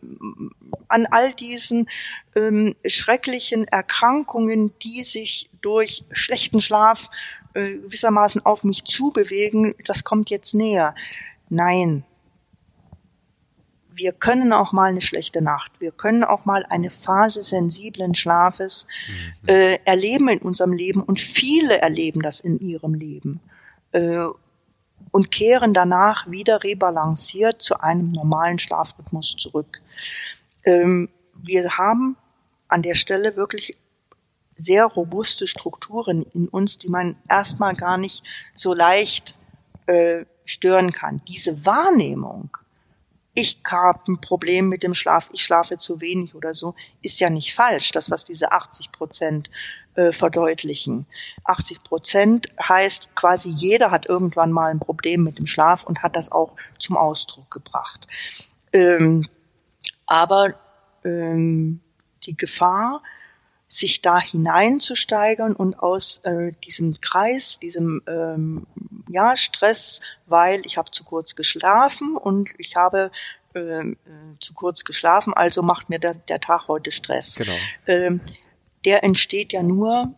[0.86, 1.88] an all diesen
[2.36, 7.10] ähm, schrecklichen Erkrankungen, die sich durch schlechten Schlaf
[7.54, 10.94] äh, gewissermaßen auf mich zubewegen, das kommt jetzt näher.
[11.48, 12.04] Nein.
[13.92, 18.86] Wir können auch mal eine schlechte Nacht, wir können auch mal eine Phase sensiblen Schlafes
[19.08, 19.48] mhm.
[19.48, 23.40] äh, erleben in unserem Leben und viele erleben das in ihrem Leben
[23.92, 24.26] äh,
[25.10, 29.82] und kehren danach wieder rebalanciert zu einem normalen Schlafrhythmus zurück.
[30.64, 32.16] Ähm, wir haben
[32.68, 33.76] an der Stelle wirklich
[34.60, 39.34] sehr robuste Strukturen in uns, die man erstmal gar nicht so leicht
[39.86, 41.22] äh, stören kann.
[41.28, 42.56] Diese Wahrnehmung,
[43.34, 47.30] ich habe ein Problem mit dem Schlaf, ich schlafe zu wenig oder so, ist ja
[47.30, 49.50] nicht falsch, das, was diese 80 Prozent
[49.94, 51.06] äh, verdeutlichen.
[51.44, 56.16] 80 Prozent heißt quasi jeder hat irgendwann mal ein Problem mit dem Schlaf und hat
[56.16, 58.06] das auch zum Ausdruck gebracht.
[58.72, 59.28] Ähm,
[60.06, 60.54] aber
[61.04, 61.80] ähm,
[62.24, 63.02] die Gefahr,
[63.72, 68.66] sich da hineinzusteigern und aus äh, diesem Kreis, diesem ähm,
[69.08, 73.12] ja, Stress, weil ich habe zu kurz geschlafen und ich habe
[73.54, 73.94] äh,
[74.40, 77.36] zu kurz geschlafen, also macht mir der, der Tag heute Stress.
[77.36, 77.54] Genau.
[77.86, 78.20] Ähm,
[78.84, 80.14] der entsteht ja nur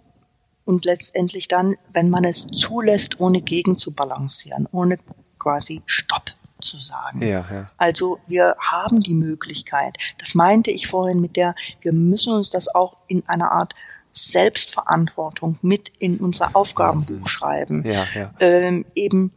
[0.64, 4.98] und letztendlich dann, wenn man es zulässt, ohne gegen zu balancieren, ohne
[5.38, 7.22] quasi Stopp zu sagen.
[7.22, 7.66] Ja, ja.
[7.76, 12.74] Also wir haben die Möglichkeit, das meinte ich vorhin mit der, wir müssen uns das
[12.74, 13.74] auch in einer Art
[14.12, 17.82] Selbstverantwortung mit in unser Aufgabenbuch schreiben.
[17.86, 18.32] Ja, ja.
[18.40, 19.32] Ähm, eben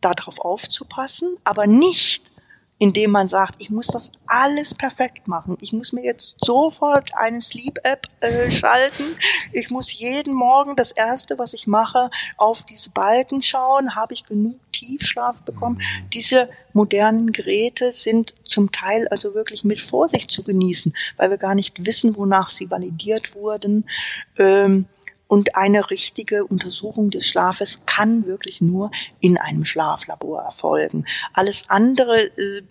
[0.00, 2.33] darauf aufzupassen, aber nicht
[2.78, 5.56] indem man sagt, ich muss das alles perfekt machen.
[5.60, 9.16] Ich muss mir jetzt sofort eine Sleep-App äh, schalten.
[9.52, 13.94] Ich muss jeden Morgen das Erste, was ich mache, auf diese Balken schauen.
[13.94, 15.76] Habe ich genug Tiefschlaf bekommen?
[15.76, 16.10] Mhm.
[16.10, 21.54] Diese modernen Geräte sind zum Teil also wirklich mit Vorsicht zu genießen, weil wir gar
[21.54, 23.88] nicht wissen, wonach sie validiert wurden.
[24.36, 24.86] Ähm,
[25.34, 31.06] und eine richtige Untersuchung des Schlafes kann wirklich nur in einem Schlaflabor erfolgen.
[31.32, 32.62] Alles andere, äh,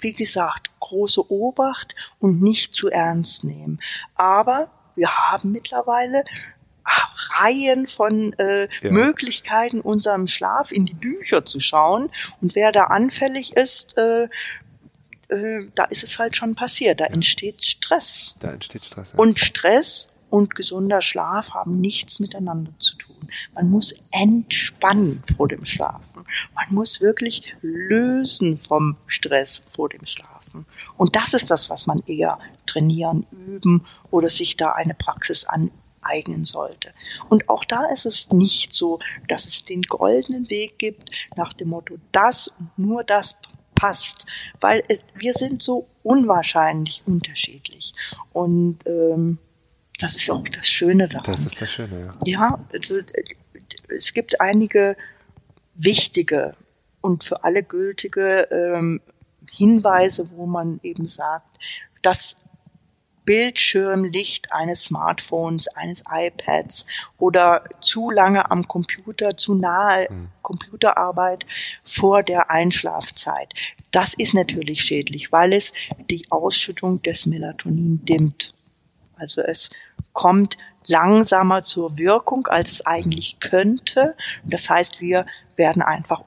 [0.00, 3.80] wie gesagt, große Obacht und nicht zu ernst nehmen.
[4.16, 6.24] Aber wir haben mittlerweile
[7.38, 8.90] Reihen von äh, ja.
[8.90, 12.10] Möglichkeiten, unserem Schlaf in die Bücher zu schauen.
[12.42, 14.24] Und wer da anfällig ist, äh,
[15.28, 17.00] äh, da ist es halt schon passiert.
[17.00, 17.14] Da ja.
[17.14, 18.36] entsteht Stress.
[18.40, 19.12] Da entsteht Stress.
[19.12, 19.18] Ja.
[19.18, 23.28] Und Stress und gesunder Schlaf haben nichts miteinander zu tun.
[23.54, 26.24] Man muss entspannen vor dem Schlafen.
[26.54, 30.64] Man muss wirklich lösen vom Stress vor dem Schlafen.
[30.96, 36.46] Und das ist das, was man eher trainieren, üben oder sich da eine Praxis aneignen
[36.46, 36.94] sollte.
[37.28, 41.68] Und auch da ist es nicht so, dass es den goldenen Weg gibt nach dem
[41.68, 43.36] Motto, das und nur das
[43.74, 44.24] passt,
[44.62, 47.92] weil es, wir sind so unwahrscheinlich unterschiedlich.
[48.32, 49.36] Und ähm,
[50.02, 51.24] das ist auch das Schöne daran.
[51.24, 52.26] Das ist das Schöne, ja.
[52.26, 52.98] Ja, also
[53.88, 54.96] es gibt einige
[55.74, 56.54] wichtige
[57.00, 59.00] und für alle gültige ähm,
[59.50, 61.58] Hinweise, wo man eben sagt,
[62.02, 62.36] das
[63.24, 66.86] Bildschirmlicht eines Smartphones, eines iPads
[67.18, 70.28] oder zu lange am Computer, zu nahe mhm.
[70.42, 71.46] Computerarbeit
[71.84, 73.54] vor der Einschlafzeit.
[73.92, 75.72] Das ist natürlich schädlich, weil es
[76.10, 78.54] die Ausschüttung des Melatonin dimmt.
[79.16, 79.70] Also es
[80.12, 84.16] kommt langsamer zur Wirkung, als es eigentlich könnte.
[84.44, 86.22] Das heißt, wir werden einfach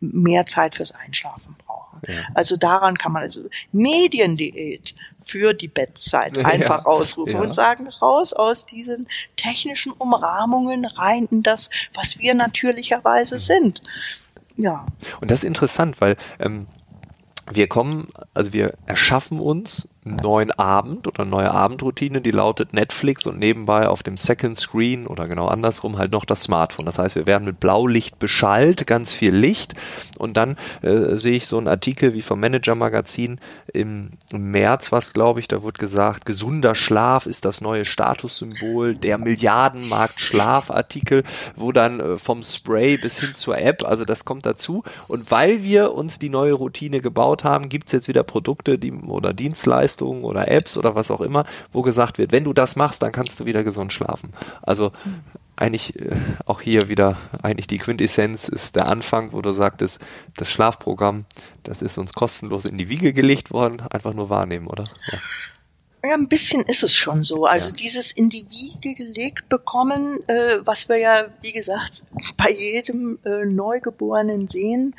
[0.00, 2.00] mehr Zeit fürs Einschlafen brauchen.
[2.08, 2.22] Ja.
[2.34, 6.86] Also daran kann man also Mediendiät für die Bettzeit einfach ja.
[6.86, 7.42] ausrufen ja.
[7.42, 13.82] und sagen, raus aus diesen technischen Umrahmungen rein in das, was wir natürlicherweise sind.
[14.56, 14.86] Ja.
[15.20, 16.66] Und das ist interessant, weil ähm,
[17.50, 23.38] wir kommen, also wir erschaffen uns neuen Abend oder neue Abendroutine, die lautet Netflix und
[23.38, 26.86] nebenbei auf dem Second Screen oder genau andersrum halt noch das Smartphone.
[26.86, 29.74] Das heißt, wir werden mit Blaulicht beschallt, ganz viel Licht
[30.18, 33.40] und dann äh, sehe ich so einen Artikel wie vom Manager Magazin
[33.72, 39.18] im, März, was glaube ich, da wird gesagt, gesunder Schlaf ist das neue Statussymbol, der
[39.18, 41.24] Milliardenmarkt Schlafartikel,
[41.56, 45.62] wo dann äh, vom Spray bis hin zur App, also das kommt dazu und weil
[45.62, 50.24] wir uns die neue Routine gebaut haben, gibt's jetzt wieder Produkte die, oder Dienstleistungen, Leistungen
[50.24, 53.40] oder Apps oder was auch immer, wo gesagt wird, wenn du das machst, dann kannst
[53.40, 54.32] du wieder gesund schlafen.
[54.62, 54.92] Also
[55.56, 60.00] eigentlich äh, auch hier wieder eigentlich die Quintessenz ist der Anfang, wo du sagtest,
[60.36, 61.26] das Schlafprogramm,
[61.62, 64.84] das ist uns kostenlos in die Wiege gelegt worden, einfach nur wahrnehmen, oder?
[65.12, 65.18] Ja.
[66.02, 67.44] Ja, ein bisschen ist es schon so.
[67.44, 67.72] Also ja.
[67.74, 72.04] dieses in die Wiege gelegt bekommen, äh, was wir ja, wie gesagt,
[72.38, 74.94] bei jedem äh, Neugeborenen sehen,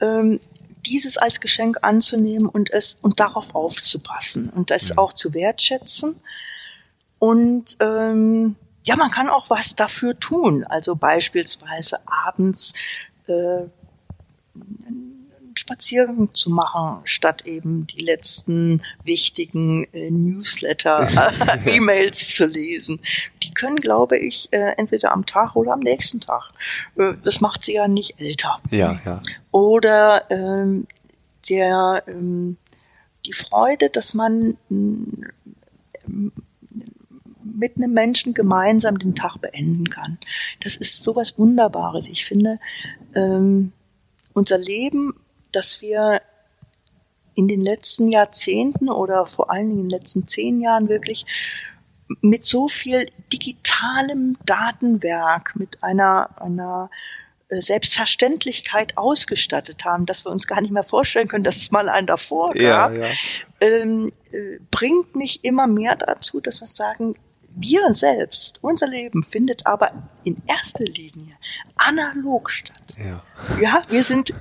[0.00, 0.40] ähm,
[0.86, 4.98] dieses als Geschenk anzunehmen und es und darauf aufzupassen und es mhm.
[4.98, 6.16] auch zu wertschätzen.
[7.18, 10.64] Und ähm, ja, man kann auch was dafür tun.
[10.64, 12.72] Also beispielsweise abends
[13.26, 13.62] äh,
[15.70, 22.98] Spaziergang zu machen, statt eben die letzten wichtigen äh, Newsletter-E-Mails zu lesen.
[23.44, 26.50] Die können, glaube ich, äh, entweder am Tag oder am nächsten Tag.
[26.96, 28.58] Äh, das macht sie ja nicht älter.
[28.70, 29.22] Ja, ja.
[29.52, 30.88] Oder ähm,
[31.48, 32.56] der ähm,
[33.26, 35.30] die Freude, dass man ähm,
[37.44, 40.18] mit einem Menschen gemeinsam den Tag beenden kann.
[40.62, 42.08] Das ist sowas Wunderbares.
[42.08, 42.58] Ich finde,
[43.14, 43.70] ähm,
[44.32, 45.14] unser Leben
[45.52, 46.20] dass wir
[47.34, 51.26] in den letzten Jahrzehnten oder vor allen Dingen in den letzten zehn Jahren wirklich
[52.20, 56.90] mit so viel digitalem Datenwerk, mit einer, einer
[57.48, 61.88] äh, Selbstverständlichkeit ausgestattet haben, dass wir uns gar nicht mehr vorstellen können, dass es mal
[61.88, 63.08] einen davor gab, ja, ja.
[63.60, 67.14] Ähm, äh, bringt mich immer mehr dazu, dass wir sagen,
[67.52, 69.92] wir selbst, unser Leben findet aber
[70.24, 71.34] in erster Linie
[71.76, 72.94] analog statt.
[72.96, 73.22] Ja,
[73.60, 74.34] ja wir sind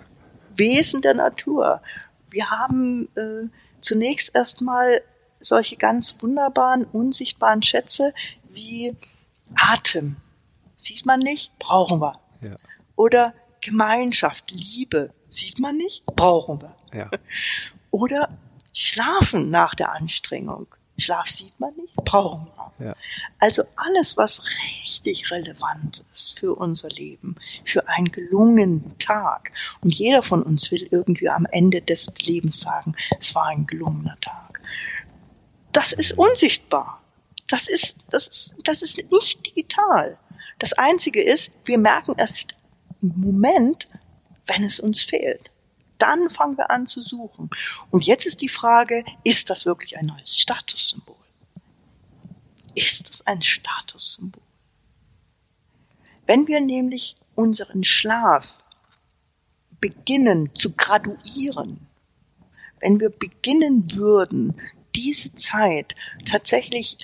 [0.59, 1.81] Wesen der Natur.
[2.29, 3.47] Wir haben äh,
[3.81, 5.01] zunächst erstmal
[5.39, 8.13] solche ganz wunderbaren, unsichtbaren Schätze
[8.49, 8.95] wie
[9.55, 10.17] Atem.
[10.75, 12.19] Sieht man nicht, brauchen wir.
[12.41, 12.55] Ja.
[12.95, 15.13] Oder Gemeinschaft, Liebe.
[15.29, 16.75] Sieht man nicht, brauchen wir.
[16.93, 17.09] Ja.
[17.91, 18.29] Oder
[18.73, 20.67] Schlafen nach der Anstrengung.
[20.99, 22.87] Schlaf sieht man nicht, brauchen wir.
[22.87, 22.95] Ja.
[23.39, 27.35] Also alles, was richtig relevant ist für unser Leben,
[27.65, 29.51] für einen gelungenen Tag.
[29.81, 34.17] Und jeder von uns will irgendwie am Ende des Lebens sagen, es war ein gelungener
[34.21, 34.61] Tag.
[35.71, 37.01] Das ist unsichtbar.
[37.47, 40.17] Das ist, das ist, das ist nicht digital.
[40.59, 42.55] Das einzige ist, wir merken erst
[43.01, 43.87] im Moment,
[44.45, 45.51] wenn es uns fehlt.
[45.99, 47.49] Dann fangen wir an zu suchen.
[47.91, 51.15] Und jetzt ist die Frage, ist das wirklich ein neues Statussymbol?
[52.73, 54.41] Ist es ein Statussymbol?
[56.25, 58.65] Wenn wir nämlich unseren Schlaf
[59.79, 61.87] beginnen zu graduieren,
[62.79, 64.59] wenn wir beginnen würden,
[64.95, 65.95] diese Zeit
[66.25, 66.97] tatsächlich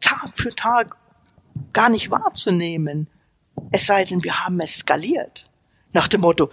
[0.00, 0.96] Tag für Tag
[1.72, 3.08] gar nicht wahrzunehmen,
[3.70, 5.48] es sei denn, wir haben es skaliert.
[5.92, 6.50] Nach dem Motto,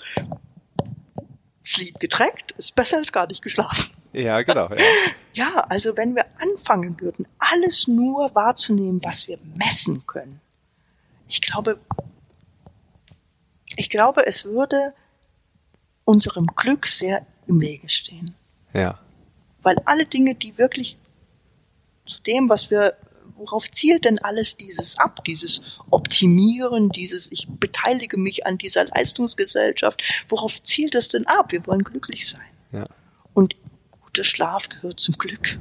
[1.74, 3.96] Sleep getrackt ist besser als gar nicht geschlafen.
[4.14, 4.70] Ja, genau.
[4.70, 4.78] Ja.
[5.36, 10.40] Ja, also wenn wir anfangen würden, alles nur wahrzunehmen, was wir messen können.
[11.28, 11.80] Ich glaube,
[13.76, 14.94] ich glaube, es würde
[16.06, 18.36] unserem Glück sehr im Wege stehen.
[18.74, 19.00] ja.
[19.64, 20.98] Weil alle Dinge, die wirklich
[22.06, 22.96] zu dem, was wir,
[23.36, 30.04] worauf zielt denn alles dieses ab, dieses Optimieren, dieses ich beteilige mich an dieser Leistungsgesellschaft,
[30.30, 31.52] worauf zielt es denn ab?
[31.52, 32.42] Wir wollen glücklich sein.
[32.72, 32.86] Ja.
[33.34, 33.56] Und
[33.92, 35.60] guter Schlaf gehört zum Glück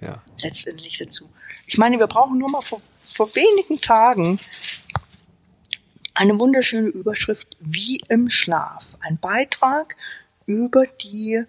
[0.00, 0.22] Ja.
[0.42, 1.28] letztendlich dazu.
[1.66, 4.38] Ich meine, wir brauchen nur mal vor, vor wenigen Tagen
[6.14, 8.96] eine wunderschöne Überschrift wie im Schlaf.
[9.00, 9.96] Ein Beitrag
[10.46, 11.44] über die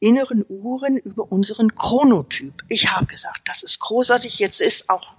[0.00, 2.64] inneren Uhren, über unseren Chronotyp.
[2.68, 4.38] Ich habe gesagt, das ist großartig.
[4.38, 5.14] Jetzt ist auch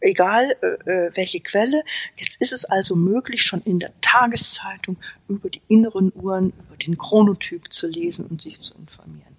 [0.00, 1.84] egal äh, äh, welche Quelle.
[2.16, 4.96] Jetzt ist es also möglich, schon in der Tageszeitung
[5.28, 9.36] über die inneren Uhren, über den Chronotyp zu lesen und sich zu informieren.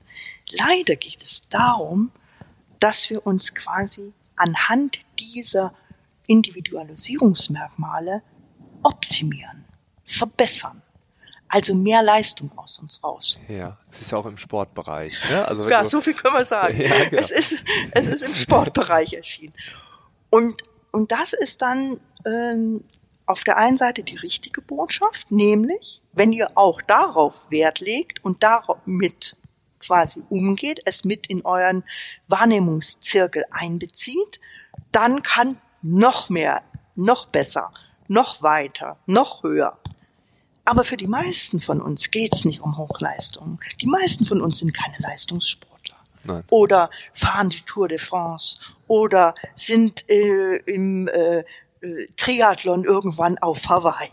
[0.49, 2.11] Leider geht es darum,
[2.79, 5.73] dass wir uns quasi anhand dieser
[6.27, 8.21] Individualisierungsmerkmale
[8.83, 9.65] optimieren,
[10.05, 10.81] verbessern.
[11.53, 13.37] Also mehr Leistung aus uns raus.
[13.49, 13.77] Ja.
[13.91, 15.19] Es ist ja auch im Sportbereich.
[15.29, 15.45] Ne?
[15.45, 16.77] Also Ja, so viel können wir sagen.
[16.81, 17.19] Ja, genau.
[17.19, 19.53] es, ist, es ist im Sportbereich erschienen.
[20.29, 22.85] Und, und das ist dann ähm,
[23.25, 28.43] auf der einen Seite die richtige Botschaft, nämlich, wenn ihr auch darauf Wert legt und
[28.43, 29.35] damit
[29.79, 31.83] quasi umgeht, es mit in euren
[32.29, 34.39] Wahrnehmungszirkel einbezieht,
[34.93, 36.63] dann kann noch mehr,
[36.95, 37.73] noch besser,
[38.07, 39.77] noch weiter, noch höher.
[40.71, 43.59] Aber für die meisten von uns geht's nicht um Hochleistungen.
[43.81, 45.97] Die meisten von uns sind keine Leistungssportler.
[46.23, 46.45] Nein.
[46.49, 48.57] Oder fahren die Tour de France.
[48.87, 51.43] Oder sind äh, im äh, äh,
[52.15, 54.11] Triathlon irgendwann auf Hawaii.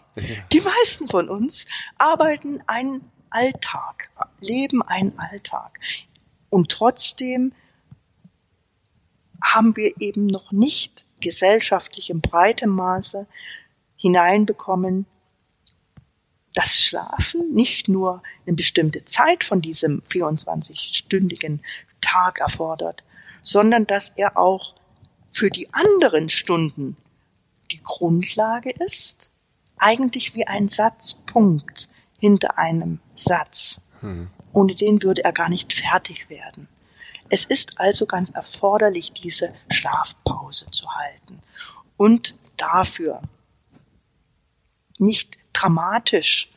[0.51, 5.79] Die meisten von uns arbeiten einen Alltag, leben einen Alltag.
[6.51, 7.53] Und trotzdem
[9.41, 13.29] haben wir eben noch nicht gesellschaftlich in breitem Maße
[13.97, 15.07] hineinbekommen,
[16.59, 21.61] dass Schlafen nicht nur eine bestimmte Zeit von diesem 24-stündigen
[22.01, 23.05] Tag erfordert,
[23.45, 24.75] sondern dass er auch
[25.31, 26.97] für die anderen Stunden
[27.71, 29.31] die Grundlage ist,
[29.77, 31.89] eigentlich wie ein Satzpunkt
[32.19, 33.81] hinter einem Satz.
[34.53, 36.67] Ohne den würde er gar nicht fertig werden.
[37.29, 41.39] Es ist also ganz erforderlich, diese Schlafpause zu halten
[41.97, 43.23] und dafür
[44.99, 46.49] nicht dramatisch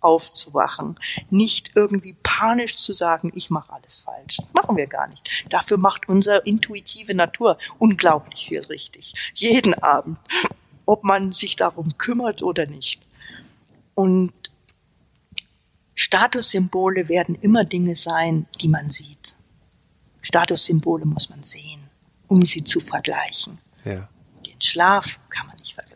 [0.00, 4.38] aufzuwachen, nicht irgendwie panisch zu sagen, ich mache alles falsch.
[4.38, 5.28] Das machen wir gar nicht.
[5.50, 9.14] Dafür macht unsere intuitive Natur unglaublich viel richtig.
[9.34, 10.18] Jeden Abend,
[10.86, 13.02] ob man sich darum kümmert oder nicht.
[13.94, 14.32] Und
[15.94, 19.36] Statussymbole werden immer Dinge sein, die man sieht.
[20.22, 21.90] Statussymbole muss man sehen,
[22.26, 23.58] um sie zu vergleichen.
[23.84, 24.08] Ja.
[24.46, 25.89] Den Schlaf kann man nicht vergleichen.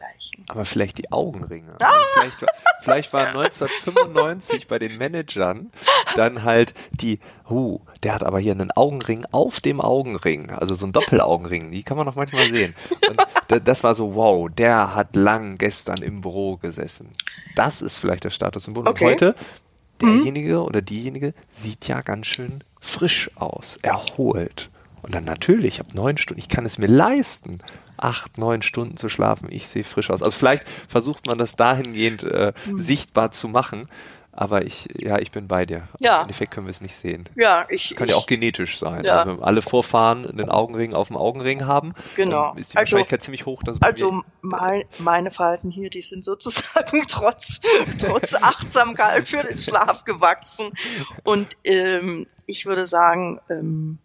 [0.48, 1.74] Aber vielleicht die Augenringe.
[1.80, 1.86] Ah!
[2.20, 2.48] Also vielleicht, war-
[2.82, 5.70] vielleicht war 1995 bei den Managern
[6.16, 10.86] dann halt die, huh, der hat aber hier einen Augenring auf dem Augenring, also so
[10.86, 12.74] ein Doppelaugenring, die kann man noch manchmal sehen.
[13.08, 17.10] Und da- das war so, wow, der hat lang gestern im Büro gesessen.
[17.56, 18.86] Das ist vielleicht das Statussymbol.
[18.88, 19.04] Okay.
[19.04, 19.34] Und heute,
[20.00, 24.70] derjenige oder diejenige sieht ja ganz schön frisch aus, erholt.
[25.02, 27.58] Und dann natürlich, ich habe neun Stunden, ich kann es mir leisten,
[27.96, 29.48] acht, neun Stunden zu schlafen.
[29.50, 30.22] Ich sehe frisch aus.
[30.22, 33.86] Also vielleicht versucht man das dahingehend äh, sichtbar zu machen.
[34.36, 35.86] Aber ich, ja, ich bin bei dir.
[36.00, 36.16] Ja.
[36.16, 37.28] Im Endeffekt können wir es nicht sehen.
[37.36, 37.90] Ja, ich.
[37.90, 39.04] Das kann ich, ja auch genetisch sein.
[39.04, 39.18] Ja.
[39.18, 42.52] Also wenn alle Vorfahren einen Augenring auf dem Augenring haben, Genau.
[42.56, 47.02] ist die Also- Wahrscheinlichkeit ziemlich hoch, dass Also mein, meine Falten hier, die sind sozusagen
[47.08, 47.60] trotz,
[47.96, 50.72] trotz Achtsamkeit für den Schlaf gewachsen.
[51.22, 53.98] Und ähm, ich würde sagen, ähm,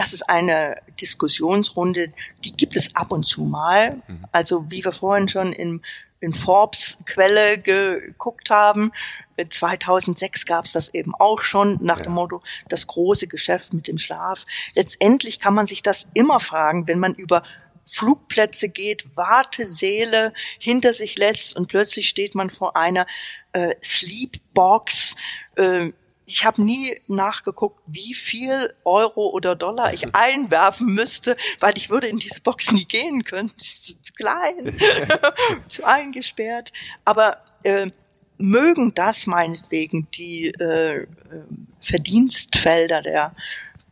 [0.00, 4.00] das ist eine Diskussionsrunde, die gibt es ab und zu mal.
[4.32, 5.82] Also wie wir vorhin schon in,
[6.20, 8.92] in Forbes Quelle geguckt haben,
[9.36, 12.14] äh, 2006 gab es das eben auch schon nach dem Ja.
[12.14, 14.46] Motto, das große Geschäft mit dem Schlaf.
[14.74, 17.42] Letztendlich kann man sich das immer fragen, wenn man über
[17.84, 23.06] Flugplätze geht, Wartesäle hinter sich lässt und plötzlich steht man vor einer
[23.52, 25.16] äh, Sleepbox.
[25.56, 25.92] Äh,
[26.30, 32.06] ich habe nie nachgeguckt, wie viel Euro oder Dollar ich einwerfen müsste, weil ich würde
[32.06, 33.52] in diese Box nie gehen können.
[33.56, 34.78] Sie sind zu klein,
[35.68, 36.72] zu eingesperrt.
[37.04, 37.90] Aber äh,
[38.38, 41.06] mögen das meinetwegen die äh, äh,
[41.80, 43.34] Verdienstfelder der,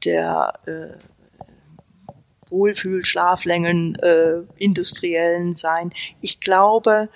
[0.04, 5.92] der äh, Wohlfühl, Schlaflängen, äh, industriellen sein.
[6.20, 7.08] Ich glaube,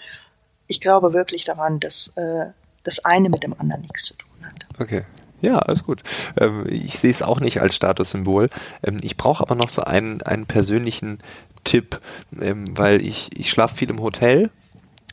[0.66, 2.46] ich glaube wirklich daran, dass äh,
[2.82, 4.21] das eine mit dem anderen nichts zu tun
[4.52, 4.80] hat.
[4.80, 5.04] Okay.
[5.40, 6.02] Ja, alles gut.
[6.38, 8.48] Ähm, ich sehe es auch nicht als Statussymbol.
[8.84, 11.18] Ähm, ich brauche aber noch so einen, einen persönlichen
[11.64, 12.00] Tipp,
[12.40, 14.50] ähm, weil ich, ich schlafe viel im Hotel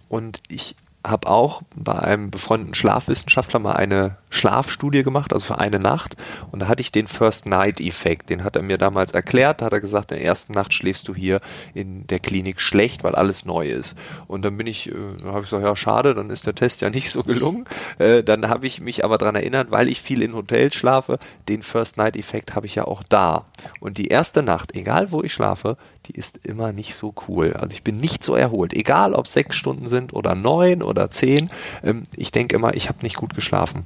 [0.07, 0.75] und ich
[1.05, 6.17] habe auch bei einem befreundeten Schlafwissenschaftler mal eine Schlafstudie gemacht, also für eine Nacht.
[6.51, 8.29] Und da hatte ich den First Night Effekt.
[8.29, 9.61] Den hat er mir damals erklärt.
[9.61, 11.39] Da hat er gesagt, in der ersten Nacht schläfst du hier
[11.73, 13.97] in der Klinik schlecht, weil alles neu ist.
[14.27, 14.93] Und dann bin ich, äh,
[15.23, 17.65] habe ich gesagt, ja schade, dann ist der Test ja nicht so gelungen.
[17.97, 21.63] Äh, dann habe ich mich aber dran erinnert, weil ich viel in Hotels schlafe, den
[21.63, 23.45] First Night Effekt habe ich ja auch da.
[23.79, 25.77] Und die erste Nacht, egal wo ich schlafe,
[26.09, 27.53] die ist immer nicht so cool.
[27.53, 31.49] Also ich bin nicht so erholt, egal ob sechs Stunden sind oder neun oder zehn.
[31.83, 33.85] Ähm, ich denke immer, ich habe nicht gut geschlafen.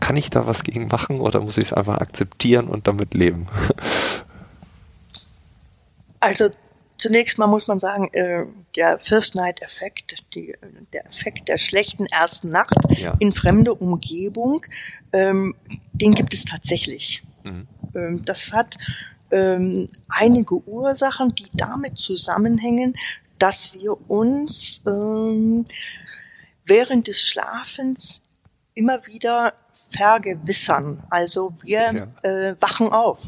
[0.00, 3.46] Kann ich da was gegen machen oder muss ich es einfach akzeptieren und damit leben?
[6.20, 6.48] Also
[6.96, 8.46] zunächst mal muss man sagen, äh,
[8.76, 10.54] der First Night Effekt, die,
[10.94, 13.14] der Effekt der schlechten ersten Nacht Ja.
[13.18, 14.64] in fremde Umgebung,
[15.12, 15.54] ähm,
[15.92, 17.22] den gibt es tatsächlich.
[17.42, 17.66] Mhm.
[17.94, 18.78] Ähm, das hat
[19.34, 22.94] ähm, einige Ursachen, die damit zusammenhängen,
[23.38, 25.66] dass wir uns ähm,
[26.64, 28.22] während des Schlafens
[28.74, 29.54] immer wieder
[29.90, 31.02] vergewissern.
[31.10, 33.20] Also wir äh, wachen auf.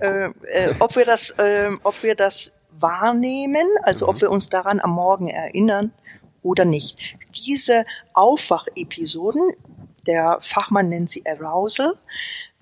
[0.00, 4.80] Äh, äh, ob wir das, äh, ob wir das wahrnehmen, also ob wir uns daran
[4.80, 5.92] am Morgen erinnern
[6.42, 6.98] oder nicht.
[7.46, 7.84] Diese
[8.14, 9.52] Aufwachepisoden,
[10.06, 11.94] der Fachmann nennt sie Arousal,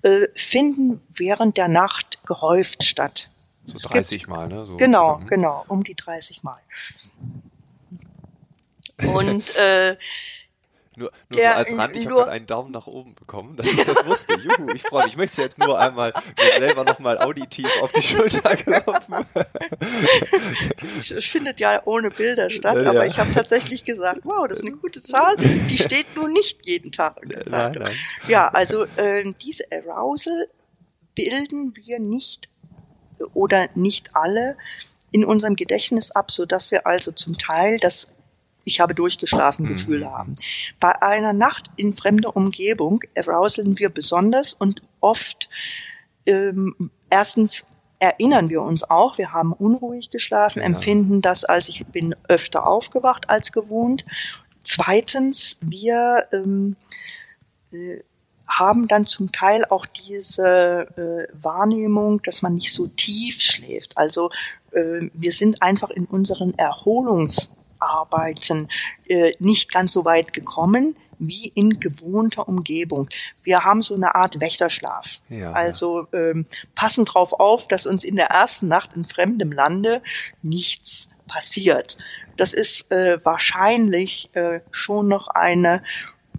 [0.01, 3.29] äh, finden während der Nacht gehäuft statt.
[3.65, 4.65] So Es gibt- 30 Mal, ne?
[4.65, 5.27] So, Genau, Mhm.
[5.27, 6.59] genau, um die 30 Mal.
[9.13, 9.95] Und äh,
[10.99, 13.65] Nur, nur Der- so als Rand, ich habe gerade einen Daumen nach oben bekommen, dass
[13.67, 14.33] ich das wusste.
[14.37, 15.13] Juhu, ich freue mich.
[15.13, 19.25] Ich möchte jetzt nur einmal mir selber nochmal auditiv auf die Schulter klopfen.
[20.99, 22.89] es findet ja ohne Bilder statt, Ja, ja.
[22.89, 25.35] aber ich habe tatsächlich gesagt, wow, das ist eine gute Zahl.
[25.37, 27.83] Die steht nun nicht jeden Tag in der Nein, Zeitung.
[27.83, 27.95] nein.
[28.27, 30.47] Ja, also äh, diese Arousal
[31.15, 32.49] bilden wir nicht
[33.33, 34.57] oder nicht alle
[35.11, 38.11] in unserem Gedächtnis ab, so dass wir also zum Teil das
[38.69, 39.69] ich habe durchgeschlafen Mhm.
[39.69, 40.35] Gefühl haben.
[40.79, 45.49] Bei einer Nacht in fremder Umgebung arouseln wir besonders und oft
[46.25, 47.65] ähm, erstens
[47.99, 50.65] erinnern wir uns auch, wir haben unruhig geschlafen, Ja.
[50.65, 54.05] empfinden das als ich bin öfter aufgewacht als gewohnt.
[54.63, 56.75] Zweitens, wir ähm,
[57.71, 57.99] äh,
[58.47, 63.97] haben dann zum Teil auch diese äh, Wahrnehmung, dass man nicht so tief schläft.
[63.97, 64.31] Also
[64.71, 66.57] äh, wir sind einfach in unseren
[67.79, 68.69] Erholungsarbeiten
[69.07, 73.09] äh, nicht ganz so weit gekommen wie in gewohnter Umgebung.
[73.43, 75.19] Wir haben so eine Art Wächterschlaf.
[75.27, 75.51] Ja.
[75.51, 80.01] Also ähm, passen drauf auf, dass uns in der ersten Nacht in fremdem Lande
[80.41, 81.97] nichts passiert.
[82.37, 85.83] Das ist äh, wahrscheinlich äh, schon noch eine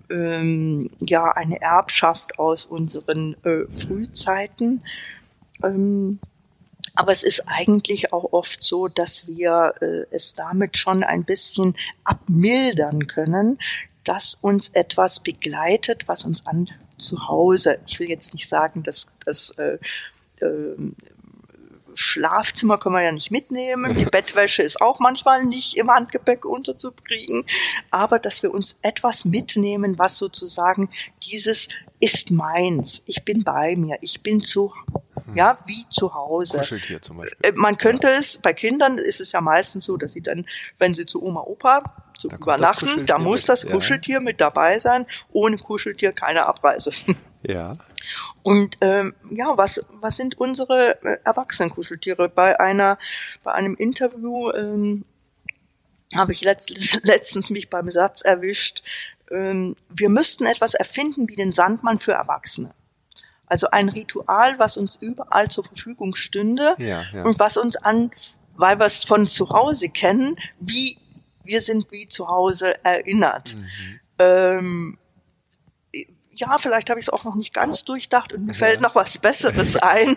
[0.09, 4.83] ähm, ja eine Erbschaft aus unseren äh, Frühzeiten.
[5.63, 6.21] Ähm,
[6.95, 11.77] aber es ist eigentlich auch oft so, dass wir äh, es damit schon ein bisschen
[12.05, 13.59] abmildern können,
[14.05, 16.69] dass uns etwas begleitet, was uns an
[16.99, 17.79] zu Hause.
[17.87, 19.79] Ich will jetzt nicht sagen, dass das äh,
[20.41, 20.97] ähm,
[21.95, 23.97] Schlafzimmer können wir ja nicht mitnehmen.
[23.97, 27.45] Die Bettwäsche ist auch manchmal nicht im Handgepäck unterzukriegen.
[27.91, 30.91] Aber dass wir uns etwas mitnehmen, was sozusagen
[31.25, 31.69] dieses
[32.01, 33.03] ist meins.
[33.07, 33.99] Ich bin bei mir.
[34.01, 34.73] Ich bin zu,
[35.35, 36.59] ja, wie zu Hause.
[36.59, 37.39] Kuscheltier zum Beispiel.
[37.43, 40.47] Äh, Man könnte es, bei Kindern ist es ja meistens so, dass sie dann,
[40.79, 41.83] wenn sie zu Oma, Opa
[42.19, 43.71] zu Da übernachten, da muss das ja.
[43.71, 45.07] Kuscheltier mit dabei sein.
[45.33, 46.91] Ohne Kuscheltier keine Abreise.
[47.43, 47.79] Ja.
[48.43, 52.29] Und ähm, ja, was was sind unsere äh, Erwachsenenkuscheltiere?
[52.29, 52.99] Bei einer
[53.43, 55.07] bei einem Interview ähm,
[56.15, 58.83] habe ich letztens, letztens mich beim Satz erwischt.
[59.31, 62.75] Ähm, wir müssten etwas erfinden wie den Sandmann für Erwachsene.
[63.51, 67.25] Also ein Ritual, was uns überall zur Verfügung stünde Ja, ja.
[67.25, 68.11] und was uns an,
[68.55, 70.97] weil wir es von zu Hause kennen, wie
[71.43, 73.57] wir sind wie zu Hause erinnert.
[73.57, 74.01] Mhm.
[74.19, 74.99] Ähm,
[76.33, 79.19] ja, vielleicht habe ich es auch noch nicht ganz durchdacht und mir fällt noch was
[79.19, 80.17] Besseres ein.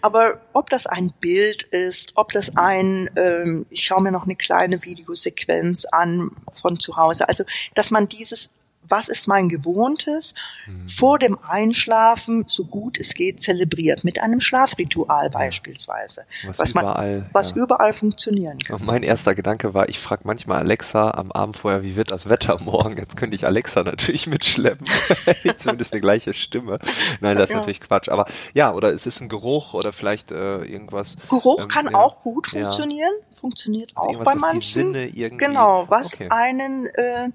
[0.00, 4.36] Aber ob das ein Bild ist, ob das ein, ähm, ich schaue mir noch eine
[4.36, 7.28] kleine Videosequenz an von zu Hause.
[7.28, 8.50] Also, dass man dieses,
[8.90, 10.34] was ist mein Gewohntes,
[10.66, 10.88] Mhm.
[10.88, 14.04] vor dem Einschlafen so gut es geht zelebriert.
[14.04, 16.24] Mit einem Schlafritual beispielsweise.
[16.56, 17.56] Was man, überall, was ja.
[17.56, 18.84] überall funktionieren kann.
[18.84, 22.58] Mein erster Gedanke war, ich frage manchmal Alexa am Abend vorher, wie wird das Wetter
[22.62, 22.96] morgen?
[22.98, 24.86] Jetzt könnte ich Alexa natürlich mitschleppen.
[25.58, 26.78] Zumindest eine gleiche Stimme.
[27.20, 27.56] Nein, das ist Ja.
[27.56, 28.08] natürlich Quatsch.
[28.08, 31.16] Aber ja, oder es ist ein Geruch oder vielleicht äh, irgendwas.
[31.28, 31.94] Geruch ähm, kann ja.
[31.94, 34.92] auch gut funktionieren, funktioniert auch bei was manchen.
[34.92, 36.28] Sinne irgendwie- genau, was Okay.
[36.30, 37.28] einen äh,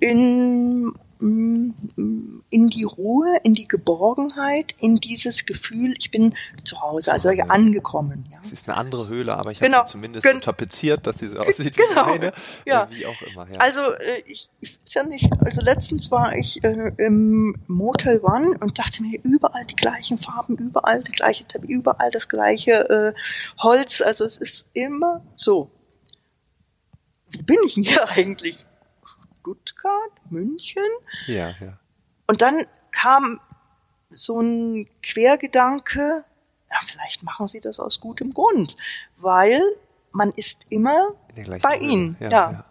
[0.00, 1.70] in mm,
[2.50, 6.34] in die Ruhe, in die Geborgenheit, in dieses Gefühl, ich bin
[6.64, 7.50] zu Hause, also Hause.
[7.50, 8.24] angekommen.
[8.30, 8.38] Ja.
[8.42, 9.84] Es ist eine andere Höhle, aber ich habe Genau.
[9.84, 12.06] sie zumindest Gen- so tapeziert, dass sie so aussieht Genau.
[12.08, 12.32] wie eine.
[12.66, 12.86] Ja.
[12.90, 13.46] Wie auch immer.
[13.48, 13.54] Ja.
[13.58, 18.56] Also äh, ich, ich weiß ja nicht, also letztens war ich äh, im Motel One
[18.60, 23.62] und dachte mir, überall die gleichen Farben, überall die gleiche Teppich, überall das gleiche äh,
[23.62, 25.70] Holz, also es ist immer so.
[27.36, 28.64] Wo bin ich denn hier eigentlich?
[29.44, 30.82] Stuttgart, München?
[31.26, 31.78] ja, ja.
[32.26, 33.40] Und dann kam
[34.10, 36.24] so ein Quergedanke,
[36.70, 38.76] ja, vielleicht machen sie das aus gutem Grund,
[39.18, 39.60] weil
[40.12, 41.14] man ist immer
[41.60, 42.64] bei ihnen, ja.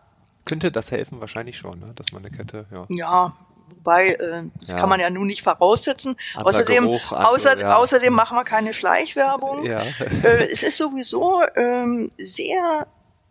[0.46, 1.22] Könnte das helfen?
[1.22, 1.94] Wahrscheinlich schon, ne?
[1.96, 2.86] dass man eine Kette, ja.
[2.90, 3.38] Ja,
[3.70, 4.78] wobei, äh, das Ja.
[4.78, 6.16] kann man ja nun nicht voraussetzen.
[6.34, 7.76] Anderer außerdem, Geruch, andere, außer, ja.
[7.78, 9.64] außerdem machen wir keine Schleichwerbung.
[9.66, 9.84] Ja.
[10.24, 12.88] Äh, es ist sowieso ähm, sehr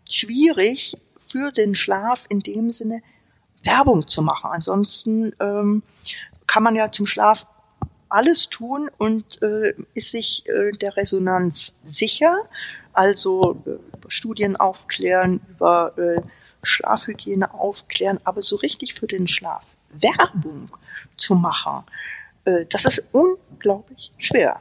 [0.08, 3.02] schwierig für den Schlaf in dem Sinne
[3.62, 4.50] Werbung zu machen.
[4.52, 5.82] Ansonsten ähm,
[6.46, 7.46] kann man ja zum Schlaf
[8.08, 12.36] alles tun und äh, ist sich äh, der Resonanz sicher.
[12.92, 13.70] Also äh,
[14.08, 16.20] Studien aufklären, über äh,
[16.62, 20.70] Schlafhygiene aufklären, aber so richtig für den Schlaf Werbung
[21.16, 21.84] zu machen,
[22.44, 24.60] äh, das ist unglaublich schwer.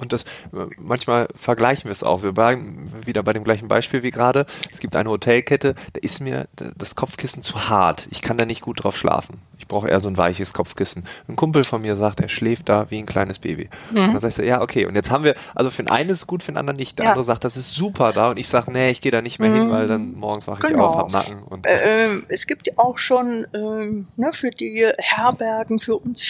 [0.00, 2.22] Und das äh, manchmal vergleichen wir es auch.
[2.22, 4.46] Wir bleiben wieder bei dem gleichen Beispiel wie gerade.
[4.72, 8.06] Es gibt eine Hotelkette, da ist mir das Kopfkissen zu hart.
[8.10, 9.40] Ich kann da nicht gut drauf schlafen.
[9.58, 11.04] Ich brauche eher so ein weiches Kopfkissen.
[11.28, 13.68] Ein Kumpel von mir sagt, er schläft da wie ein kleines Baby.
[13.90, 14.86] Und dann sagst du, ja, okay.
[14.86, 16.98] Und jetzt haben wir, also für den einen ist es gut, für den anderen nicht.
[16.98, 17.10] Der Ja.
[17.12, 18.30] andere sagt, das ist super da.
[18.30, 20.68] Und ich sage, nee, ich gehe da nicht mehr hin, weil dann morgens wache ich
[20.70, 20.86] Genau.
[20.86, 21.42] auf, hab Nacken.
[21.42, 26.22] Und Äh, ähm, es gibt ja auch schon ähm, ne, für die Herbergen, für uns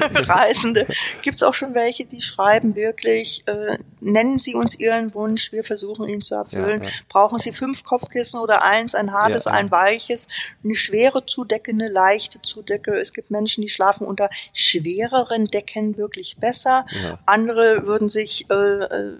[0.14, 0.86] Reisende,
[1.22, 5.64] gibt es auch schon welche, die schreiben wirklich, äh, nennen Sie uns Ihren Wunsch, wir
[5.64, 6.82] versuchen ihn zu erfüllen.
[6.82, 6.94] Ja, ja.
[7.08, 10.28] Brauchen Sie fünf Kopfkissen oder eins, ein hartes, Ja, ein weiches,
[10.62, 12.98] eine schwere Zudecke, eine leichte Zudecke.
[12.98, 16.86] Es gibt Menschen, die schlafen unter schwereren Decken wirklich besser.
[17.26, 19.18] Andere würden sich äh, äh,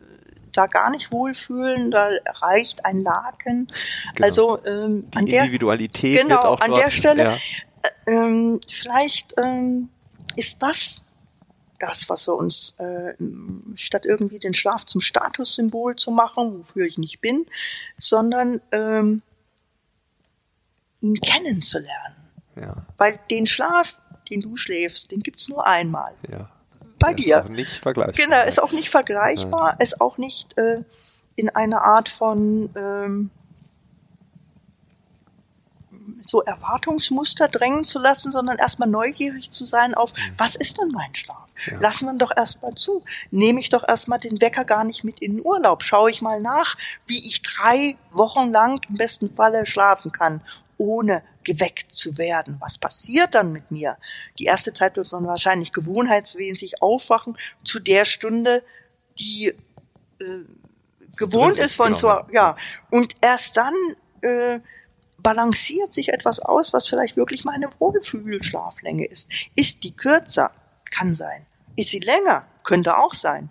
[0.52, 2.08] da gar nicht wohlfühlen, da
[2.40, 3.68] reicht ein Laken.
[4.14, 4.26] Genau.
[4.26, 7.38] Also ähm, die an der Individualität genau, auch an dort, der Stelle Ja,
[8.06, 9.88] ähm, vielleicht ähm,
[10.36, 11.04] ist das
[11.80, 13.14] das, was wir uns äh,
[13.74, 17.46] statt irgendwie den Schlaf zum Statussymbol zu machen, wofür ich nicht bin,
[17.98, 19.22] sondern ähm,
[21.00, 22.14] ihn kennenzulernen.
[22.56, 26.14] ja, Weil den Schlaf, den du schläfst, den gibt's nur einmal.
[26.30, 26.50] ja.
[27.00, 27.36] Bei Der dir.
[27.38, 28.14] Ist auch nicht vergleichbar.
[28.24, 30.84] Genau, ist auch nicht vergleichbar, ist auch nicht äh,
[31.34, 33.30] in eine Art von ähm,
[36.24, 41.14] so Erwartungsmuster drängen zu lassen, sondern erstmal neugierig zu sein auf, was ist denn mein
[41.14, 41.44] Schlaf?
[41.66, 41.78] Ja.
[41.78, 43.04] Lassen wir doch erstmal zu.
[43.30, 45.82] Nehme ich doch erstmal den Wecker gar nicht mit in den Urlaub.
[45.82, 50.40] Schaue ich mal nach, wie ich drei Wochen lang im besten Falle schlafen kann,
[50.78, 52.56] ohne geweckt zu werden.
[52.60, 53.98] Was passiert dann mit mir?
[54.38, 58.62] Die erste Zeit wird man wahrscheinlich gewohnheitsmäßig aufwachen zu der Stunde,
[59.18, 59.48] die
[60.18, 60.44] äh,
[61.16, 62.26] gewohnt drin ist von ist, zu, genau.
[62.32, 62.56] ja.
[62.90, 63.74] Und erst dann
[64.22, 64.60] äh,
[65.24, 69.32] balanciert sich etwas aus, was vielleicht wirklich meine Wohlfühlschlaflänge ist.
[69.56, 70.52] Ist die kürzer?
[70.92, 71.46] Kann sein.
[71.74, 72.46] Ist sie länger?
[72.62, 73.50] Könnte auch sein.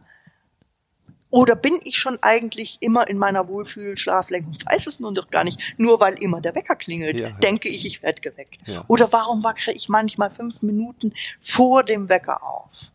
[1.30, 4.50] Oder bin ich schon eigentlich immer in meiner Wohlfühlschlaflänge?
[4.52, 5.74] Ich weiß es nun doch gar nicht.
[5.78, 7.36] Nur weil immer der Wecker klingelt, Ja, ja.
[7.40, 8.60] denke ich, ich werde geweckt.
[8.68, 8.86] Ja.
[8.88, 11.12] Oder warum wackere ich manchmal fünf Minuten
[11.42, 12.92] vor dem Wecker auf?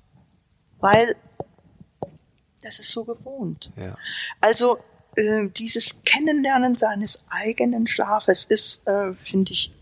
[0.78, 1.16] Weil
[2.62, 3.72] das ist so gewohnt.
[4.40, 4.78] Also
[5.18, 9.72] äh, dieses Kennenlernen seines eigenen Schlafes ist, äh, finde ich,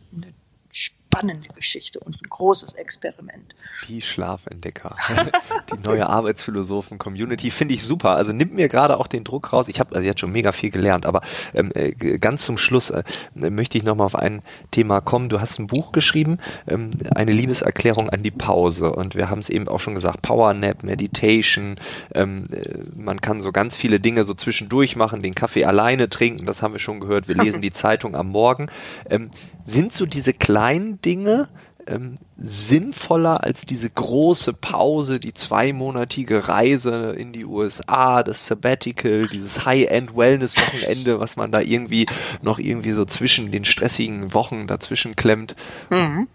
[1.16, 3.54] spannende Geschichte und ein großes Experiment.
[3.88, 4.96] Die Schlafentdecker.
[5.72, 8.16] die neue Arbeitsphilosophen-Community finde ich super.
[8.16, 9.68] Also nimmt mir gerade auch den Druck raus.
[9.68, 11.22] Ich habe also jetzt schon mega viel gelernt, aber
[11.54, 13.02] ähm, äh, ganz zum Schluss äh,
[13.34, 15.28] möchte ich nochmal auf ein Thema kommen.
[15.28, 18.92] Du hast ein Buch geschrieben, ähm, eine Liebeserklärung an die Pause.
[18.92, 21.76] Und wir haben es eben auch schon gesagt, Power Nap, Meditation.
[22.14, 26.46] Ähm, äh, man kann so ganz viele Dinge so zwischendurch machen, den Kaffee alleine trinken,
[26.46, 27.28] das haben wir schon gehört.
[27.28, 28.68] Wir lesen die Zeitung am Morgen.
[29.08, 29.30] Ähm,
[29.66, 31.48] sind so diese kleinen Dinge,
[31.86, 39.64] ähm, sinnvoller als diese große Pause, die zweimonatige Reise in die USA, das Sabbatical, dieses
[39.64, 42.06] High-End-Wellness-Wochenende, was man da irgendwie
[42.42, 45.54] noch irgendwie so zwischen den stressigen Wochen dazwischen klemmt.
[45.90, 46.28] Mhm.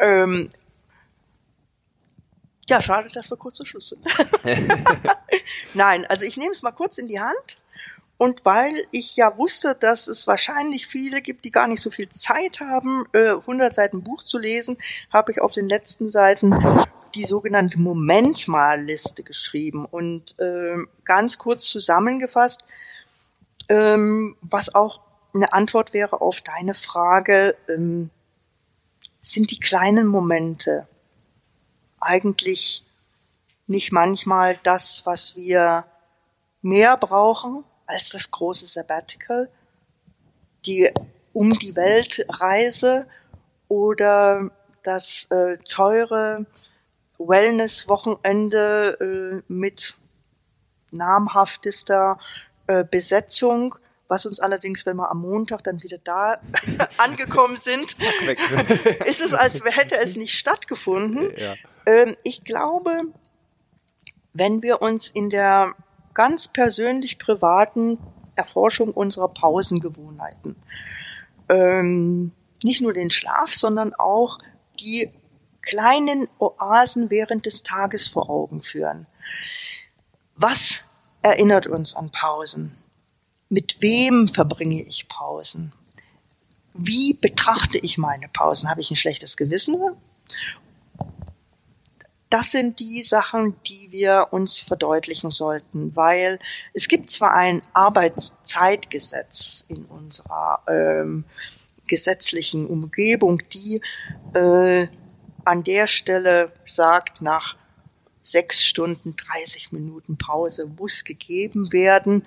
[0.00, 0.50] Ähm,
[2.68, 4.06] ja, schade, dass wir kurz zu Schluss sind.
[5.74, 7.58] Nein, also ich nehme es mal kurz in die Hand
[8.18, 12.08] und weil ich ja wusste, dass es wahrscheinlich viele gibt, die gar nicht so viel
[12.08, 14.76] Zeit haben, 100 äh, Seiten Buch zu lesen,
[15.12, 16.52] habe ich auf den letzten Seiten
[17.14, 19.84] die sogenannte Momentmal-Liste geschrieben.
[19.84, 22.64] Und äh, ganz kurz zusammengefasst,
[23.68, 25.00] ähm, was auch
[25.32, 28.10] eine Antwort wäre auf deine Frage, ähm,
[29.20, 30.88] sind die kleinen Momente
[32.00, 32.84] eigentlich
[33.68, 35.84] nicht manchmal das, was wir
[36.62, 39.50] mehr brauchen als das große Sabbatical,
[40.66, 40.92] die
[41.32, 43.06] um die Welt Reise
[43.68, 44.50] oder
[44.82, 46.46] das äh, teure
[47.18, 49.96] Wellness-Wochenende äh, mit
[50.90, 52.18] namhaftester
[52.66, 53.74] äh, Besetzung,
[54.06, 56.40] was uns allerdings, wenn wir am Montag dann wieder da
[56.98, 57.96] angekommen sind,
[59.06, 61.32] ist es, als hätte es nicht stattgefunden.
[61.36, 61.54] Ja.
[61.86, 63.02] Ähm, ich glaube,
[64.32, 65.74] wenn wir uns in der
[66.18, 67.96] ganz persönlich privaten
[68.34, 70.56] Erforschung unserer Pausengewohnheiten.
[71.48, 72.32] Ähm,
[72.64, 74.40] nicht nur den Schlaf, sondern auch
[74.80, 75.12] die
[75.62, 79.06] kleinen Oasen während des Tages vor Augen führen.
[80.34, 80.82] Was
[81.22, 82.76] erinnert uns an Pausen?
[83.48, 85.72] Mit wem verbringe ich Pausen?
[86.74, 88.68] Wie betrachte ich meine Pausen?
[88.68, 89.76] Habe ich ein schlechtes Gewissen?
[92.30, 96.38] Das sind die Sachen, die wir uns verdeutlichen sollten, weil
[96.74, 101.24] es gibt zwar ein Arbeitszeitgesetz in unserer ähm,
[101.86, 103.80] gesetzlichen Umgebung, die
[104.34, 104.88] äh,
[105.44, 107.56] an der Stelle sagt, nach
[108.20, 112.26] sechs Stunden 30 Minuten Pause muss gegeben werden,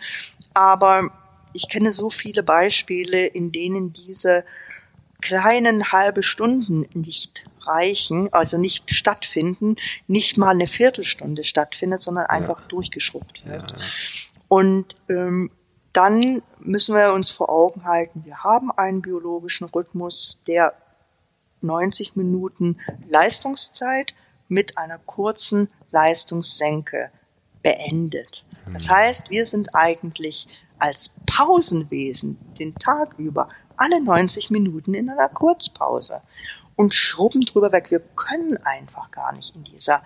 [0.54, 1.12] aber
[1.54, 4.43] ich kenne so viele Beispiele, in denen diese
[5.22, 9.76] kleinen halbe Stunden nicht reichen, also nicht stattfinden,
[10.07, 12.67] nicht mal eine Viertelstunde stattfindet, sondern einfach ja.
[12.67, 13.72] durchgeschrubbt wird.
[13.72, 13.78] Ja.
[14.47, 15.51] Und ähm,
[15.93, 20.74] dann müssen wir uns vor Augen halten, wir haben einen biologischen Rhythmus, der
[21.61, 24.13] 90 Minuten Leistungszeit
[24.47, 27.11] mit einer kurzen Leistungssenke
[27.61, 28.45] beendet.
[28.72, 28.95] Das hm.
[28.95, 30.47] heißt, wir sind eigentlich
[30.80, 36.22] als Pausenwesen den Tag über alle 90 Minuten in einer Kurzpause
[36.76, 37.91] und schrubben drüber weg.
[37.91, 40.03] Wir können einfach gar nicht in dieser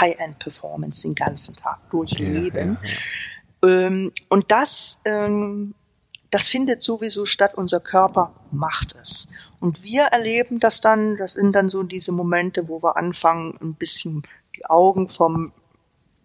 [0.00, 2.78] High-End-Performance den ganzen Tag durchleben.
[2.82, 3.86] Ja, ja, ja.
[3.86, 5.74] Ähm, und das, ähm,
[6.30, 7.54] das findet sowieso statt.
[7.54, 9.28] Unser Körper macht es.
[9.60, 13.74] Und wir erleben das dann, das sind dann so diese Momente, wo wir anfangen, ein
[13.74, 14.22] bisschen
[14.56, 15.52] die Augen vom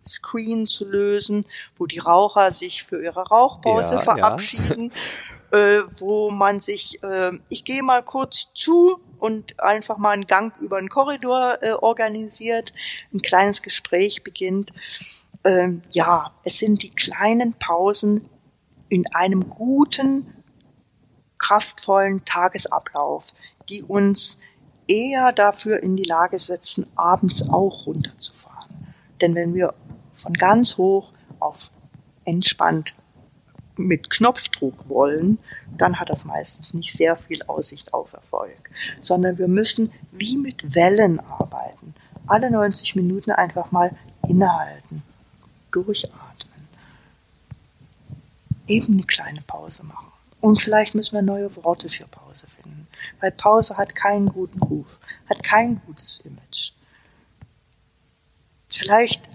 [0.06, 1.46] Screen zu lösen,
[1.78, 4.92] wo die Raucher sich für ihre Rauchpause verabschieden,
[5.52, 10.56] äh, wo man sich, äh, ich gehe mal kurz zu und einfach mal einen Gang
[10.60, 12.74] über einen Korridor äh, organisiert,
[13.14, 14.72] ein kleines Gespräch beginnt.
[15.44, 18.30] Ähm, ja, es sind die kleinen Pausen
[18.90, 20.34] in einem guten,
[21.38, 23.34] kraftvollen Tagesablauf,
[23.70, 24.40] die uns
[24.88, 28.94] eher dafür in die Lage setzen, abends auch runterzufahren.
[29.22, 29.74] Denn wenn wir
[30.14, 31.72] von ganz hoch auf
[32.26, 32.94] entspannt
[33.88, 35.40] mit Knopfdruck wollen,
[35.78, 38.70] dann hat das meistens nicht sehr viel Aussicht auf Erfolg,
[39.00, 41.94] sondern wir müssen wie mit Wellen arbeiten.
[42.28, 43.96] Alle 90 Minuten einfach mal
[44.28, 45.04] innehalten,
[45.72, 46.68] durchatmen,
[48.68, 50.08] eben eine kleine Pause machen.
[50.42, 52.88] Und vielleicht müssen wir neue Worte für Pause finden,
[53.20, 55.00] weil Pause hat keinen guten Ruf,
[55.30, 56.72] hat kein gutes Image.
[58.70, 59.30] Vielleicht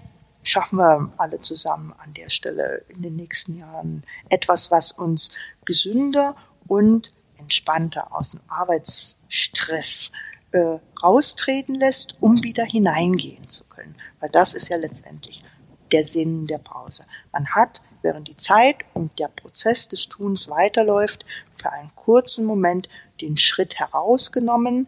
[0.45, 5.31] schaffen wir alle zusammen an der Stelle in den nächsten Jahren etwas, was uns
[5.65, 6.35] gesünder
[6.67, 10.11] und entspannter aus dem Arbeitsstress
[10.51, 13.95] äh, raustreten lässt, um wieder hineingehen zu können.
[14.19, 15.43] Weil das ist ja letztendlich
[15.91, 17.05] der Sinn der Pause.
[17.31, 21.25] Man hat, während die Zeit und der Prozess des Tuns weiterläuft,
[21.55, 22.87] für einen kurzen Moment
[23.21, 24.87] den Schritt herausgenommen,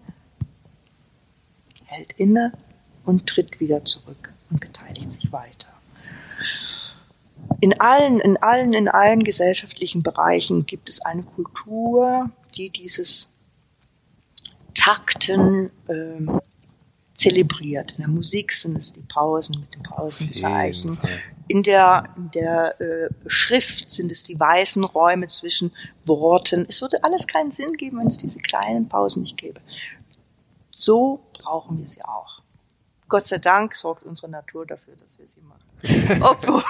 [1.86, 2.53] hält inne
[3.05, 5.68] und tritt wieder zurück und beteiligt sich weiter.
[7.60, 13.30] In allen, in allen, in allen gesellschaftlichen Bereichen gibt es eine Kultur, die dieses
[14.74, 16.39] Takten ähm,
[17.14, 17.93] zelebriert.
[17.93, 21.00] In der Musik sind es die Pausen mit dem Pausenzeichen.
[21.48, 25.72] In der, in der äh, Schrift sind es die weißen Räume zwischen
[26.06, 26.66] Worten.
[26.70, 29.62] Es würde alles keinen Sinn geben, wenn es diese kleinen Pausen nicht gäbe.
[30.70, 32.37] So brauchen wir sie auch.
[33.10, 36.22] Gott sei Dank sorgt unsere Natur dafür, dass wir sie machen.
[36.22, 36.64] obwohl,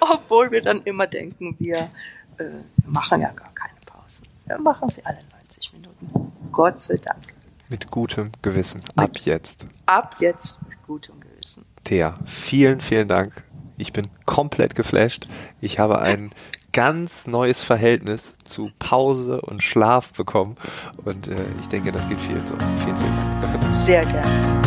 [0.00, 1.90] obwohl wir dann immer denken, wir
[2.38, 2.44] äh,
[2.86, 4.26] machen ja gar keine Pausen.
[4.46, 6.32] Wir machen sie alle 90 Minuten.
[6.50, 7.34] Gott sei Dank.
[7.68, 8.82] Mit gutem Gewissen.
[8.96, 9.66] Ab mit, jetzt.
[9.86, 11.64] Ab jetzt mit gutem Gewissen.
[11.84, 13.44] Thea, vielen, vielen Dank.
[13.76, 15.28] Ich bin komplett geflasht.
[15.60, 16.32] Ich habe ein
[16.72, 20.56] ganz neues Verhältnis zu Pause und Schlaf bekommen.
[21.04, 22.54] Und äh, ich denke, das geht vielen so.
[22.84, 23.72] Vielen, vielen Dank.
[23.72, 24.59] Sehr gerne.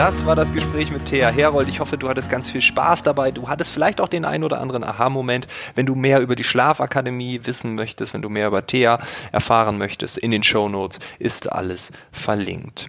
[0.00, 1.68] Das war das Gespräch mit Thea Herold.
[1.68, 3.32] Ich hoffe, du hattest ganz viel Spaß dabei.
[3.32, 5.46] Du hattest vielleicht auch den ein oder anderen Aha-Moment.
[5.74, 8.98] Wenn du mehr über die Schlafakademie wissen möchtest, wenn du mehr über Thea
[9.30, 12.88] erfahren möchtest, in den Show Notes ist alles verlinkt.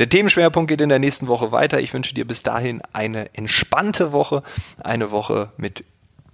[0.00, 1.78] Der Themenschwerpunkt geht in der nächsten Woche weiter.
[1.78, 4.42] Ich wünsche dir bis dahin eine entspannte Woche,
[4.82, 5.84] eine Woche mit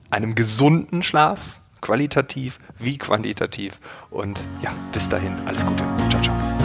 [0.09, 3.79] einem gesunden Schlaf, qualitativ wie quantitativ.
[4.09, 5.85] Und ja, bis dahin alles Gute.
[6.09, 6.58] Ciao, ciao.